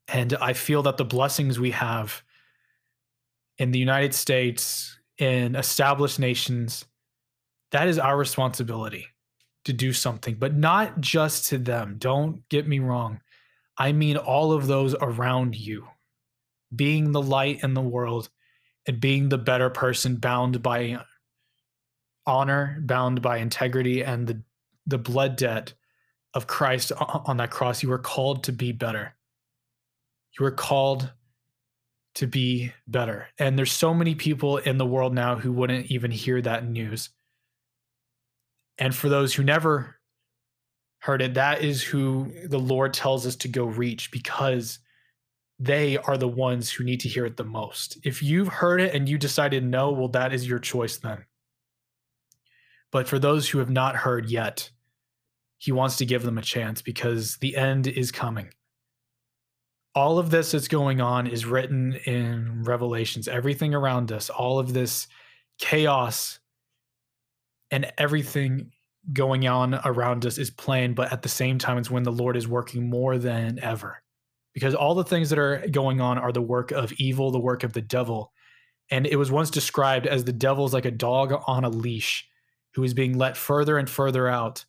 [0.07, 2.21] And I feel that the blessings we have
[3.57, 6.85] in the United States, in established nations,
[7.71, 9.07] that is our responsibility
[9.65, 11.95] to do something, but not just to them.
[11.97, 13.19] Don't get me wrong.
[13.77, 15.87] I mean, all of those around you,
[16.75, 18.29] being the light in the world
[18.87, 20.99] and being the better person bound by
[22.25, 24.41] honor, bound by integrity, and the,
[24.85, 25.73] the blood debt
[26.33, 27.83] of Christ on that cross.
[27.83, 29.15] You are called to be better.
[30.39, 31.11] You are called
[32.17, 33.27] to be better.
[33.37, 37.09] And there's so many people in the world now who wouldn't even hear that news.
[38.79, 39.97] And for those who never
[40.99, 44.79] heard it, that is who the Lord tells us to go reach because
[45.59, 47.99] they are the ones who need to hear it the most.
[48.03, 51.25] If you've heard it and you decided no, well, that is your choice then.
[52.91, 54.71] But for those who have not heard yet,
[55.59, 58.49] he wants to give them a chance because the end is coming
[59.97, 63.27] all of this that's going on is written in revelations.
[63.27, 65.07] Everything around us all of this
[65.57, 66.37] chaos
[67.71, 68.69] and everything
[69.11, 72.37] going on around us is planned but at the same time it's when the lord
[72.37, 74.03] is working more than ever.
[74.53, 77.63] Because all the things that are going on are the work of evil the work
[77.63, 78.31] of the devil.
[78.91, 82.27] And it was once described as the devil's like a dog on a leash
[82.75, 84.63] who is being let further and further out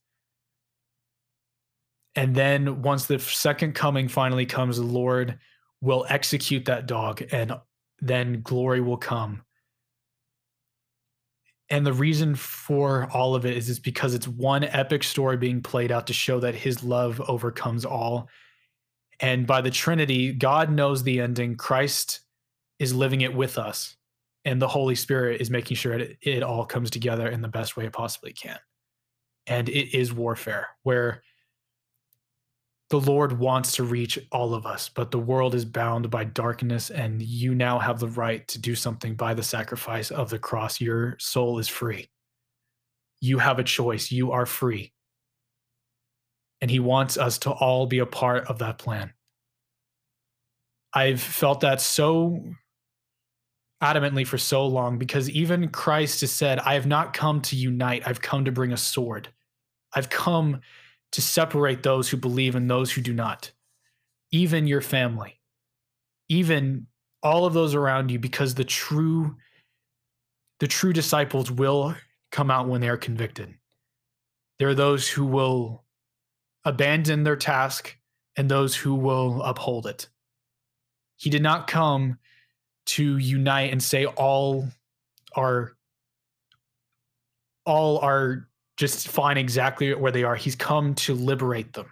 [2.15, 5.39] and then once the second coming finally comes, the Lord
[5.81, 7.53] will execute that dog and
[8.01, 9.43] then glory will come.
[11.71, 15.63] And the reason for all of it is, is because it's one epic story being
[15.63, 18.29] played out to show that his love overcomes all.
[19.21, 21.57] And by the Trinity, God knows the ending.
[21.57, 22.21] Christ
[22.79, 23.97] is living it with us.
[24.45, 27.77] And the Holy Spirit is making sure it, it all comes together in the best
[27.77, 28.59] way it possibly can.
[29.47, 31.23] And it is warfare where
[32.91, 36.91] the Lord wants to reach all of us, but the world is bound by darkness,
[36.91, 40.81] and you now have the right to do something by the sacrifice of the cross.
[40.81, 42.09] Your soul is free.
[43.21, 44.11] You have a choice.
[44.11, 44.93] You are free.
[46.63, 49.13] And He wants us to all be a part of that plan.
[50.95, 52.43] I've felt that so
[53.83, 58.03] adamantly for so long because even Christ has said, I have not come to unite,
[58.07, 59.29] I've come to bring a sword.
[59.95, 60.63] I've come
[61.13, 63.51] to separate those who believe and those who do not,
[64.31, 65.41] even your family,
[66.29, 66.87] even
[67.23, 69.37] all of those around you, because the true
[70.61, 71.95] the true disciples will
[72.33, 73.55] come out when they are convicted.
[74.59, 75.85] There are those who will
[76.65, 77.97] abandon their task
[78.37, 80.09] and those who will uphold it.
[81.17, 82.19] He did not come
[82.87, 84.67] to unite and say all
[85.35, 85.73] are
[87.65, 88.48] all are
[88.79, 90.37] just find exactly where they are.
[90.37, 91.87] He's come to liberate them.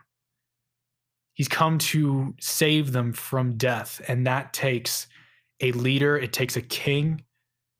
[1.34, 4.00] He's come to save them from death.
[4.08, 5.08] And that takes
[5.60, 7.22] a leader, it takes a king,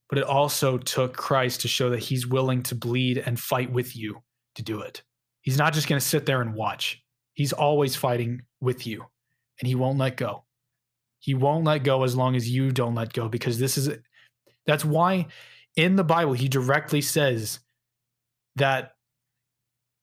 [0.08, 3.96] but it also took Christ to show that he's willing to bleed and fight with
[3.96, 4.22] you
[4.56, 5.02] to do it.
[5.40, 7.02] He's not just going to sit there and watch,
[7.34, 9.04] he's always fighting with you,
[9.60, 10.44] and he won't let go.
[11.20, 13.90] He won't let go as long as you don't let go, because this is
[14.66, 15.26] that's why
[15.76, 17.60] in the Bible he directly says
[18.56, 18.95] that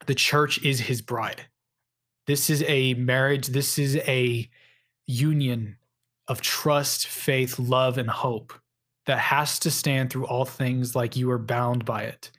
[0.05, 1.43] the church is his bride.
[2.27, 4.49] This is a marriage, this is a
[5.05, 5.77] union
[6.27, 8.53] of trust, faith, love, and hope
[9.05, 12.31] that has to stand through all things like you are bound by it.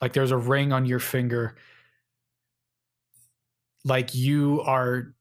[0.00, 1.56] Like there's a ring on your finger,
[3.84, 5.14] like you are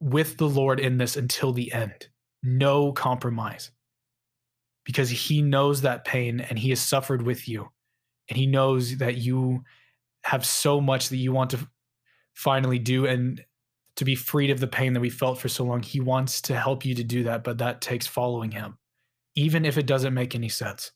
[0.00, 2.08] with the Lord in this until the end.
[2.42, 3.70] No compromise.
[4.84, 7.70] Because he knows that pain and he has suffered with you.
[8.28, 9.64] And he knows that you
[10.26, 11.58] have so much that you want to
[12.34, 13.44] finally do and
[13.94, 15.82] to be freed of the pain that we felt for so long.
[15.84, 18.76] He wants to help you to do that, but that takes following him,
[19.36, 20.90] even if it doesn't make any sense.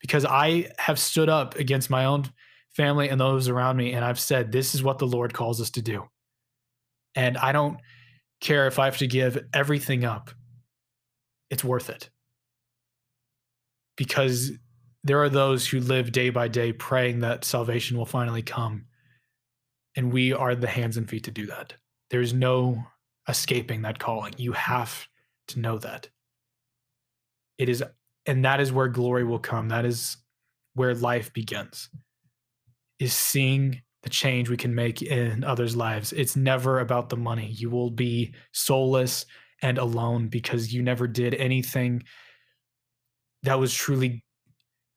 [0.00, 2.32] Because I have stood up against my own
[2.70, 5.70] family and those around me, and I've said, This is what the Lord calls us
[5.70, 6.04] to do.
[7.16, 7.78] And I don't
[8.40, 10.30] care if I have to give everything up,
[11.50, 12.10] it's worth it.
[13.96, 14.52] Because
[15.06, 18.86] there are those who live day by day praying that salvation will finally come.
[19.96, 21.74] And we are the hands and feet to do that.
[22.10, 22.82] There's no
[23.28, 24.34] escaping that calling.
[24.36, 25.06] You have
[25.48, 26.08] to know that.
[27.56, 27.84] It is,
[28.26, 29.68] and that is where glory will come.
[29.68, 30.16] That is
[30.74, 31.88] where life begins,
[32.98, 36.12] is seeing the change we can make in others' lives.
[36.12, 37.52] It's never about the money.
[37.52, 39.24] You will be soulless
[39.62, 42.02] and alone because you never did anything
[43.44, 44.24] that was truly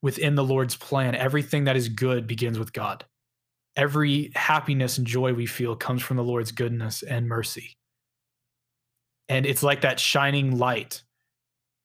[0.02, 1.14] within the Lord's plan.
[1.14, 3.04] Everything that is good begins with God
[3.76, 7.76] every happiness and joy we feel comes from the Lord's goodness and mercy.
[9.28, 11.02] And it's like that shining light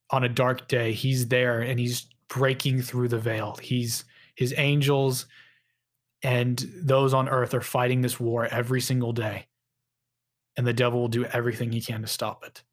[0.10, 0.94] on a dark day.
[0.94, 3.58] He's there and he's breaking through the veil.
[3.62, 4.04] He's
[4.36, 5.28] his angels
[6.22, 9.48] and those on earth are fighting this war every single day.
[10.58, 12.64] And the devil will do everything he can to stop it.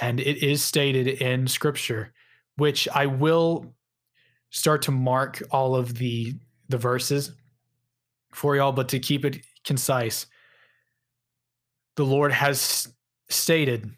[0.00, 2.12] And it is stated in scripture,
[2.60, 3.74] which I will
[4.50, 6.34] start to mark all of the
[6.68, 7.32] the verses
[8.34, 10.26] for y'all, but to keep it concise,
[11.96, 12.86] the Lord has
[13.30, 13.90] stated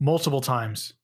[0.00, 0.94] multiple times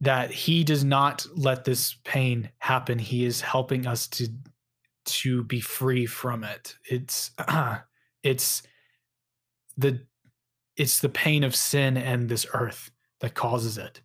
[0.00, 2.98] that he does not let this pain happen.
[2.98, 4.28] He is helping us to
[5.04, 6.78] to be free from it.
[6.90, 7.30] It's
[8.22, 8.62] it's
[9.76, 10.00] the
[10.78, 14.00] it's the pain of sin and this earth that causes it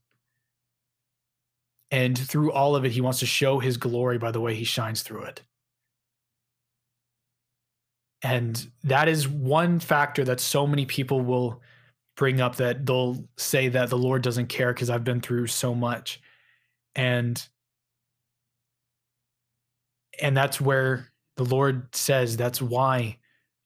[1.91, 4.63] and through all of it, he wants to show his glory by the way he
[4.63, 5.41] shines through it.
[8.21, 11.61] And that is one factor that so many people will
[12.17, 15.73] bring up that they'll say that the Lord doesn't care because I've been through so
[15.73, 16.21] much.
[16.95, 17.41] And
[20.21, 23.17] and that's where the Lord says that's why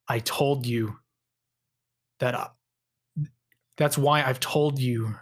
[0.08, 0.98] I told you
[2.20, 2.50] that I,
[3.78, 5.16] that's why I've told you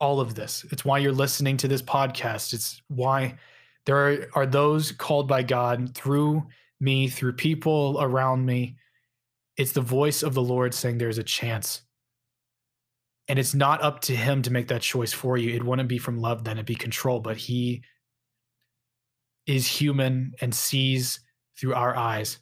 [0.00, 0.64] all of this.
[0.70, 2.52] It's why you're listening to this podcast.
[2.52, 3.38] It's why
[3.86, 6.46] there are, are those called by God through
[6.80, 8.76] me, through people around me.
[9.56, 11.82] It's the voice of the Lord saying there's a chance.
[13.28, 15.54] And it's not up to him to make that choice for you.
[15.54, 17.20] It wouldn't be from love, then it'd be control.
[17.20, 17.82] But he
[19.46, 21.20] is human and sees
[21.58, 22.38] through our eyes.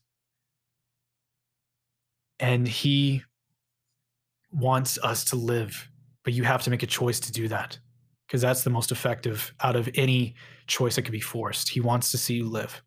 [2.40, 3.22] And he
[4.50, 5.88] wants us to live
[6.24, 7.78] but you have to make a choice to do that
[8.26, 10.34] because that's the most effective out of any
[10.66, 11.68] choice that could be forced.
[11.68, 12.82] He wants to see you live.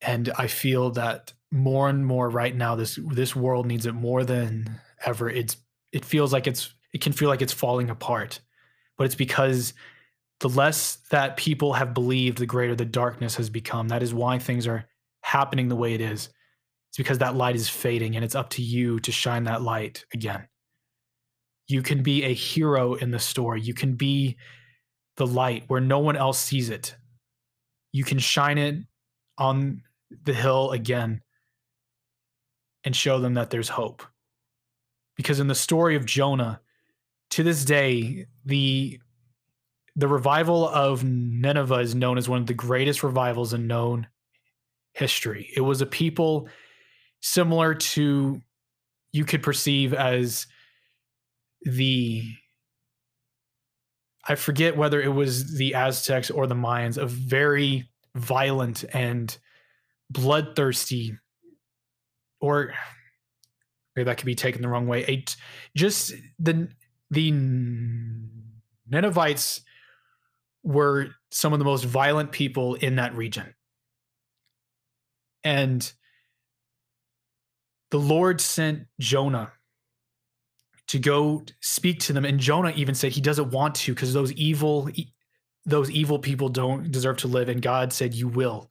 [0.00, 4.24] And I feel that more and more right now this this world needs it more
[4.24, 5.28] than ever.
[5.30, 5.56] It's
[5.92, 8.40] it feels like it's it can feel like it's falling apart.
[8.96, 9.74] But it's because
[10.40, 13.88] the less that people have believed, the greater the darkness has become.
[13.88, 14.84] That is why things are
[15.22, 16.28] happening the way it is.
[16.88, 20.04] It's because that light is fading and it's up to you to shine that light
[20.14, 20.48] again.
[21.66, 23.60] You can be a hero in the story.
[23.60, 24.36] You can be
[25.16, 26.96] the light where no one else sees it.
[27.92, 28.76] You can shine it
[29.36, 29.82] on
[30.24, 31.20] the hill again
[32.84, 34.02] and show them that there's hope.
[35.16, 36.60] Because in the story of Jonah,
[37.30, 39.00] to this day, the
[39.96, 44.06] the revival of Nineveh is known as one of the greatest revivals in known
[44.92, 45.50] history.
[45.56, 46.48] It was a people
[47.20, 48.40] similar to
[49.12, 50.46] you could perceive as
[51.62, 52.22] the
[54.26, 59.36] I forget whether it was the Aztecs or the Mayans, a very violent and
[60.10, 61.16] bloodthirsty
[62.40, 62.74] or
[63.96, 65.04] maybe that could be taken the wrong way.
[65.08, 65.24] A,
[65.76, 66.68] just the
[67.10, 67.32] the
[68.88, 69.62] Ninevites
[70.62, 73.54] were some of the most violent people in that region.
[75.42, 75.90] And
[77.90, 79.52] the Lord sent Jonah
[80.88, 84.32] to go speak to them and Jonah even said he doesn't want to because those
[84.32, 84.88] evil
[85.64, 88.70] those evil people don't deserve to live and God said you will.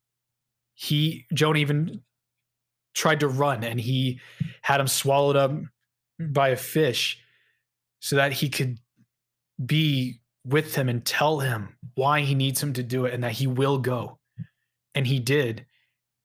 [0.74, 2.01] He Jonah even
[2.95, 4.20] tried to run and he
[4.63, 5.51] had him swallowed up
[6.20, 7.20] by a fish
[7.99, 8.80] so that he could
[9.63, 13.34] be with him and tell him why he needs him to do it and that
[13.34, 14.18] he will go.
[14.95, 15.65] And he did.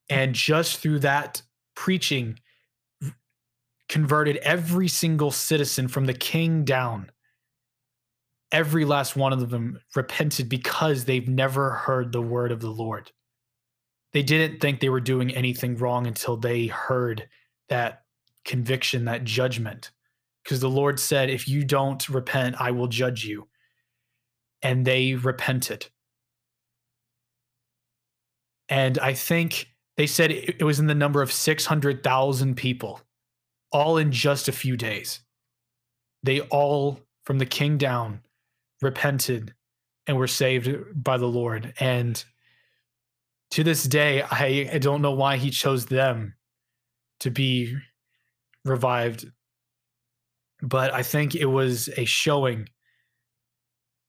[0.09, 1.43] And just through that
[1.74, 2.38] preaching,
[3.93, 7.11] converted every single citizen from the king down.
[8.51, 13.12] Every last one of them repented because they've never heard the word of the Lord.
[14.14, 17.28] They didn't think they were doing anything wrong until they heard
[17.68, 18.05] that
[18.47, 19.90] conviction, that judgment.
[20.43, 23.49] Because the Lord said, If you don't repent, I will judge you
[24.62, 25.88] and they repented.
[28.70, 29.66] And I think
[29.99, 33.03] they said it was in the number of 600,000 people,
[33.72, 35.20] all in just a few days.
[36.22, 38.20] They all, from the king down,
[38.80, 39.54] repented
[40.06, 41.74] and were saved by the Lord.
[41.80, 42.22] And
[43.52, 46.34] to this day, I, I don't know why he chose them
[47.20, 47.76] to be
[48.64, 49.26] revived.
[50.60, 52.68] But I think it was a showing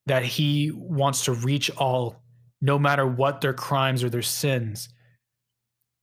[0.06, 2.22] that he wants to reach all,
[2.62, 4.90] no matter what their crimes or their sins,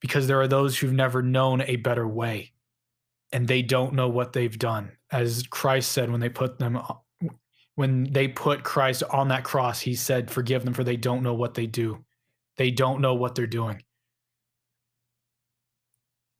[0.00, 2.52] because there are those who've never known a better way
[3.33, 4.93] and they don't know what they've done.
[5.11, 6.81] As Christ said when they put them
[7.76, 11.35] when they put Christ on that cross, he said, Forgive them, for they don't know
[11.35, 12.05] what they do.
[12.57, 13.83] They don't know what they're doing.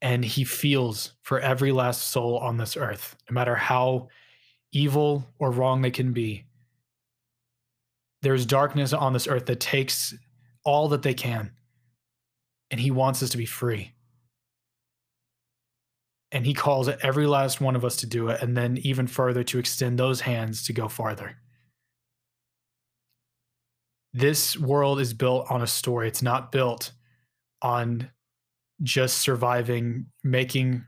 [0.03, 4.09] And he feels for every last soul on this earth, no matter how
[4.73, 6.45] evil or wrong they can be
[8.23, 10.15] there's darkness on this earth that takes
[10.65, 11.51] all that they can
[12.71, 13.93] and he wants us to be free
[16.33, 19.43] and he calls every last one of us to do it and then even further
[19.45, 21.37] to extend those hands to go farther.
[24.13, 26.09] This world is built on a story.
[26.09, 26.93] It's not built
[27.63, 28.11] on
[28.83, 30.85] just surviving making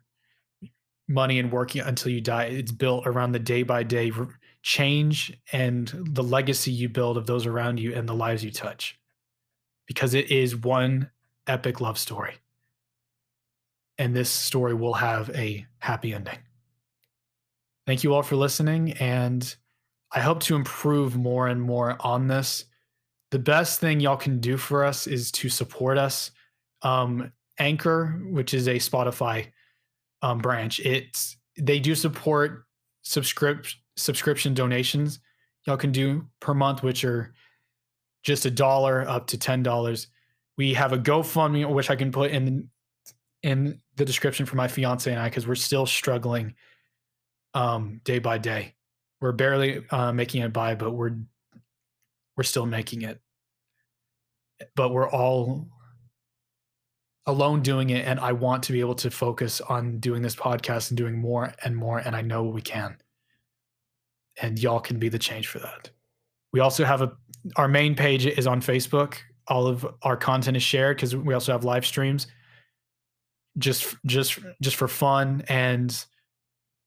[1.08, 2.44] money and working until you die.
[2.44, 4.12] It's built around the day by day
[4.62, 8.98] change and the legacy you build of those around you and the lives you touch
[9.86, 11.10] because it is one
[11.48, 12.34] epic love story
[13.98, 16.38] and this story will have a happy ending.
[17.86, 19.54] Thank you all for listening and
[20.14, 22.64] i hope to improve more and more on this.
[23.30, 26.30] The best thing y'all can do for us is to support us.
[26.82, 29.46] Um, anchor which is a spotify
[30.22, 32.64] um, branch it's they do support
[33.02, 35.20] subscription subscription donations.
[35.66, 37.34] Y'all can do per month, which are
[38.22, 40.08] just a dollar up to ten dollars.
[40.56, 42.68] We have a GoFundMe, which I can put in
[43.42, 46.54] in the description for my fiance and I, because we're still struggling
[47.54, 48.74] um, day by day.
[49.20, 51.16] We're barely uh, making it by, but we're
[52.36, 53.20] we're still making it.
[54.74, 55.68] But we're all
[57.26, 60.90] alone doing it, and I want to be able to focus on doing this podcast
[60.90, 62.96] and doing more and more, and I know we can
[64.40, 65.90] and y'all can be the change for that.
[66.52, 67.12] We also have a
[67.56, 69.16] our main page is on Facebook.
[69.48, 72.28] All of our content is shared because we also have live streams.
[73.58, 76.04] Just just just for fun and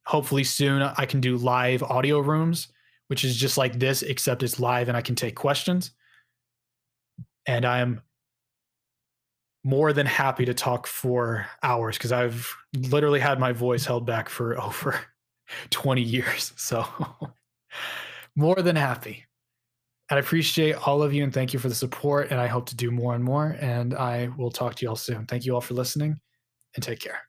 [0.06, 2.68] hopefully soon I can do live audio rooms,
[3.08, 5.92] which is just like this except it's live and I can take questions.
[7.48, 8.02] And I am
[9.64, 14.30] more than happy to talk for hours because I've literally had my voice held back
[14.30, 15.00] for over
[15.72, 16.54] 20 years.
[16.56, 16.86] So
[18.36, 19.26] more than happy.
[20.10, 22.30] And I appreciate all of you and thank you for the support.
[22.30, 23.58] And I hope to do more and more.
[23.60, 25.26] And I will talk to you all soon.
[25.26, 26.20] Thank you all for listening
[26.76, 27.25] and take care.